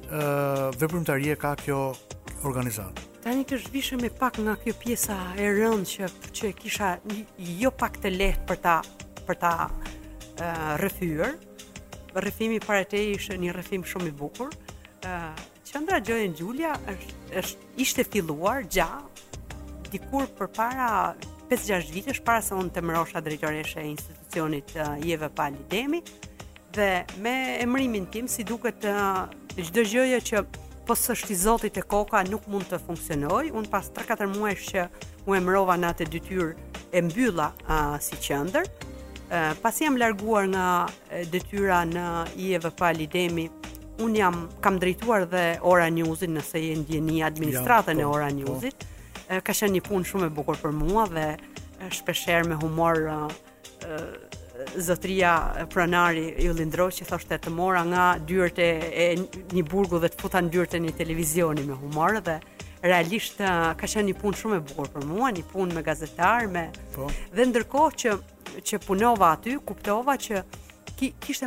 [0.06, 1.80] uh, veprimtarie ka kjo
[2.46, 3.02] organizatë?
[3.24, 6.92] Tani të zhvishëm me pak nga kjo pjesa e rëndë që që e kisha
[7.58, 8.76] jo pak të lehtë për ta
[9.26, 11.38] për ta ë uh,
[12.16, 14.50] Rrëfimi para te ishte një rrëfim shumë i bukur.
[15.02, 19.09] ë uh, Qendra Joy and Julia është është ishte filluar gjatë
[19.90, 20.86] dikur për para
[21.50, 25.28] 5-6 vitesh para se unë të mërosha drejtoreshe e institucionit uh, Jeve
[25.72, 26.00] Demi
[26.74, 27.32] dhe me
[27.62, 30.42] emrimin tim si duket të uh, që
[30.86, 34.86] po sështi zotit e koka nuk mund të funksionoj unë pas 3-4 muesh që
[35.28, 36.48] u emrova në atë dytyr
[36.96, 40.66] e mbylla uh, si qëndër uh, pas jam larguar nga
[41.34, 42.06] dytyra në
[42.46, 43.48] Jeve Pali Demi
[44.00, 48.30] unë jam kam drejtuar dhe Ora Newsin nëse jenë djeni administratën ja, e po, Ora
[48.32, 48.38] po.
[48.38, 48.94] Newsit po
[49.38, 51.26] ka qenë një punë shumë e bukur për mua dhe
[52.00, 54.06] shpeshherë me humor uh,
[54.76, 55.34] Zotria
[55.72, 58.66] pronari i Ullindroç që thoshte të mora nga dyert e
[59.54, 62.34] një burgu dhe të futa në dyert e një televizioni me humor dhe
[62.84, 66.48] realisht uh, ka qenë një punë shumë e bukur për mua, një punë me gazetar
[66.50, 66.66] me
[66.96, 67.08] po.
[67.32, 68.18] dhe ndërkohë që
[68.66, 70.40] që punova aty, kuptova që
[70.98, 71.46] ki, kishte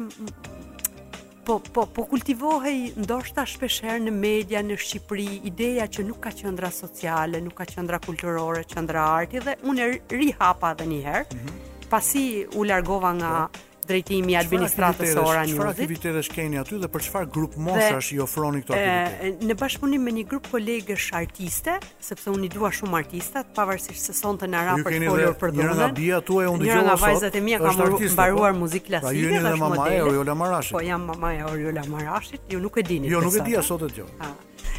[1.44, 6.72] po po po kultivohej ndoshta shpeshherë në media në Shqipëri ideja që nuk ka qendra
[6.72, 11.26] sociale, nuk ka qendra kulturore, qendra arti dhe unë rihapa edhe një herë.
[11.28, 11.70] Mm -hmm.
[11.94, 12.26] Pasi
[12.58, 15.58] u largova nga po drejtimi i administratës së Ora News.
[15.58, 19.48] Çfarë aktivitete keni aty dhe për çfarë grup moshash i ofroni këto aktivitete?
[19.50, 24.16] Në bashkëpunim me një grup kolegësh artiste, sepse unë i dua shumë artistat, pavarësisht se
[24.18, 25.72] sonte në Ra për folur për dhunën.
[25.72, 26.92] Ja, na bia tu e u dëgjova sot.
[26.92, 29.96] Ja, vajzat e mia kanë mbaruar po- muzikë klasike dhe shumë të tjera.
[29.96, 30.78] Ja, Oriola Marashit.
[30.78, 33.12] Po jam mamaj Oriola Marashit, ju nuk e dini.
[33.12, 34.08] Jo, nuk e dija sot atë.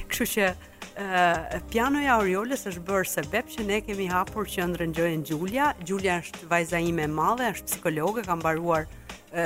[0.08, 5.24] Kështu që ë pianoja Orioles është bërë se bep që ne kemi hapur qendrën Gjojen
[5.26, 5.72] Julia.
[5.86, 8.86] Julia është vajza ime e madhe, është psikologe, ka mbaruar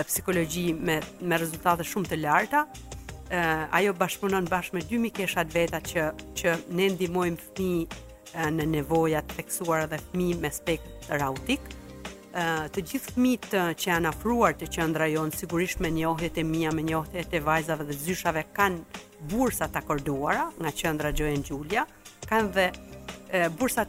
[0.06, 2.64] psikologji me me rezultate shumë të larta.
[3.30, 3.40] ë
[3.76, 6.04] ajo bashkëpunon bashkë me dy mikesha veta që
[6.40, 11.60] që ne ndihmojmë fëmijë në nevojat theksuara dhe fëmijë me spektër autik.
[12.38, 13.48] ë të gjithë fëmijët
[13.80, 17.84] që janë afruar të qendra jon sigurisht me njohjet e mia, me njohjet e vajzave
[17.88, 18.84] dhe zyshave kanë
[19.30, 21.84] bursa të akorduara nga qendra Gjojen Gjulia,
[22.28, 22.66] kanë dhe
[23.58, 23.88] bursat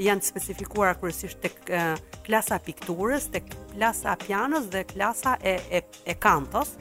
[0.00, 1.80] janë specifikuar kërësisht të
[2.26, 3.42] klasa pikturës, të
[3.74, 6.76] klasa pianës dhe klasa e, e, e kantos.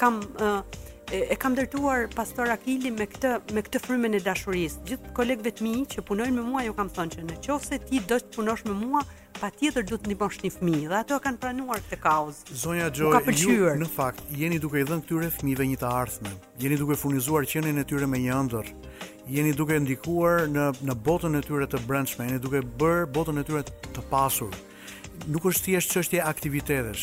[0.00, 0.20] Kam,
[1.12, 4.84] e, e kam dërtuar pastor Akili me këtë, me këtë frymën e dashurisë.
[4.90, 7.58] Gjithë kolegëve të mi që punojnë me mua, ju kam thonë që në
[7.88, 9.04] ti do të punosh me mua,
[9.42, 13.64] patjetër duhet të bësh një fëmijë dhe ato kanë pranuar këtë kauz Zonja Gjoj, ju
[13.80, 16.32] në fakt jeni duke i dhënë këtyre fëmijëve një të arthme,
[16.62, 18.68] Jeni duke furnizuar qenien e tyre me një ëndër.
[19.34, 23.46] Jeni duke ndikuar në në botën e tyre të brendshme, jeni duke bërë botën e
[23.48, 24.54] tyre të pasur
[25.30, 27.02] nuk është thjesht çështje aktivitetesh.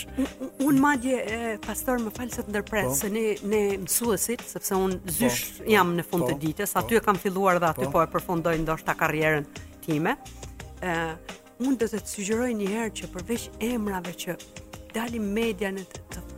[0.65, 2.95] Un, madje e, pastor më falë se të ndërpres po.
[2.99, 5.13] se ne ne mësuesit, sepse un po.
[5.19, 6.81] zysh po, jam në fund po, të ditës, po.
[6.83, 9.47] aty e kam filluar dhe aty po, po e përfundoj ndoshta karrierën
[9.85, 10.17] time.
[10.81, 14.35] ë unë dhe të të një herë që përveç emrave që
[14.95, 15.83] dalim media në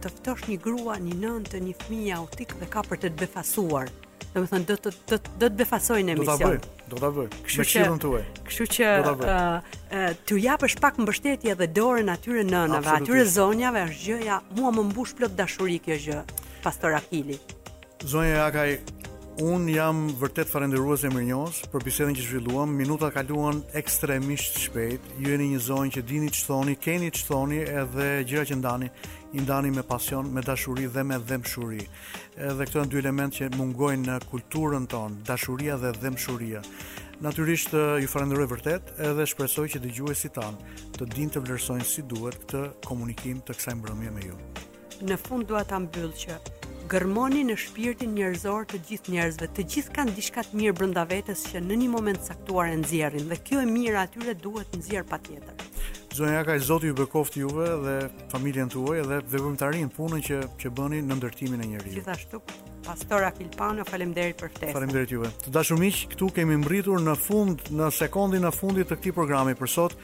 [0.02, 3.19] të ftosh një grua, një nënë të një fëmija autik dhe ka për të të
[3.22, 3.89] befasuar.
[4.34, 6.39] Dhe me thënë, do të befasoj në emision.
[6.39, 6.57] Do të bëj,
[6.89, 7.30] do të bëj.
[7.60, 8.26] me që në të uaj.
[8.56, 14.41] që të japësh pak më bështetje dhe dore në atyre nënave, atyre zonjave është gjëja,
[14.57, 16.22] mua më mbush plot dashurik kjo gjë,
[16.64, 17.38] pastor Akili.
[18.02, 18.80] Zonja Akaj,
[19.39, 22.73] Un jam vërtet falendëruese e mirënjohës për bisedën që zhvilluam.
[22.75, 25.05] Minuta kaluan ekstremisht shpejt.
[25.23, 28.89] Ju jeni një zonë që dini ç'i thoni, keni ç'i thoni edhe gjëra që ndani,
[29.31, 31.87] i ndani me pasion, me dashuri dhe me dhëmshuri.
[32.35, 36.61] Edhe këto janë dy elementë që mungojnë në kulturën tonë, dashuria dhe dhëmshuria.
[37.23, 40.59] Natyrisht eh, ju falenderoj vërtet edhe shpresoj që dëgjuesit tan
[40.99, 44.37] të dinë të vlerësojnë si duhet këtë komunikim të kësaj mbrëmje me ju.
[45.07, 46.39] Në fund dua ta mbyll që
[46.91, 49.47] gërmoni në shpirtin njerëzor të gjithë njerëzve.
[49.55, 53.30] Të gjithë kanë diçka të mirë brenda vetes që në një moment caktuar e nxjerrin
[53.31, 55.69] dhe kjo e mirë atyre duhet nxjerr patjetër.
[56.11, 57.95] Zonja Jakaj, Zoti ju bekoft juve dhe
[58.34, 61.93] familjen tuaj dhe veprimtarin punën që që bëni në ndërtimin e njerëzve.
[62.01, 62.41] Gjithashtu
[62.81, 64.76] Pastor Akilpano, faleminderit për ftesë.
[64.76, 65.30] Faleminderit juve.
[65.45, 69.53] Të dashur miq, këtu kemi mbritur në fund, në sekondin e fundit të këtij programi
[69.55, 69.95] për sot.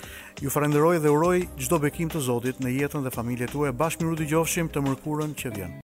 [0.45, 3.73] Ju falenderoj dhe uroj çdo bekim të Zotit në jetën dhe familjen tuaj.
[3.81, 5.77] Bashmiru dëgjofshim të mërkurën që vjen.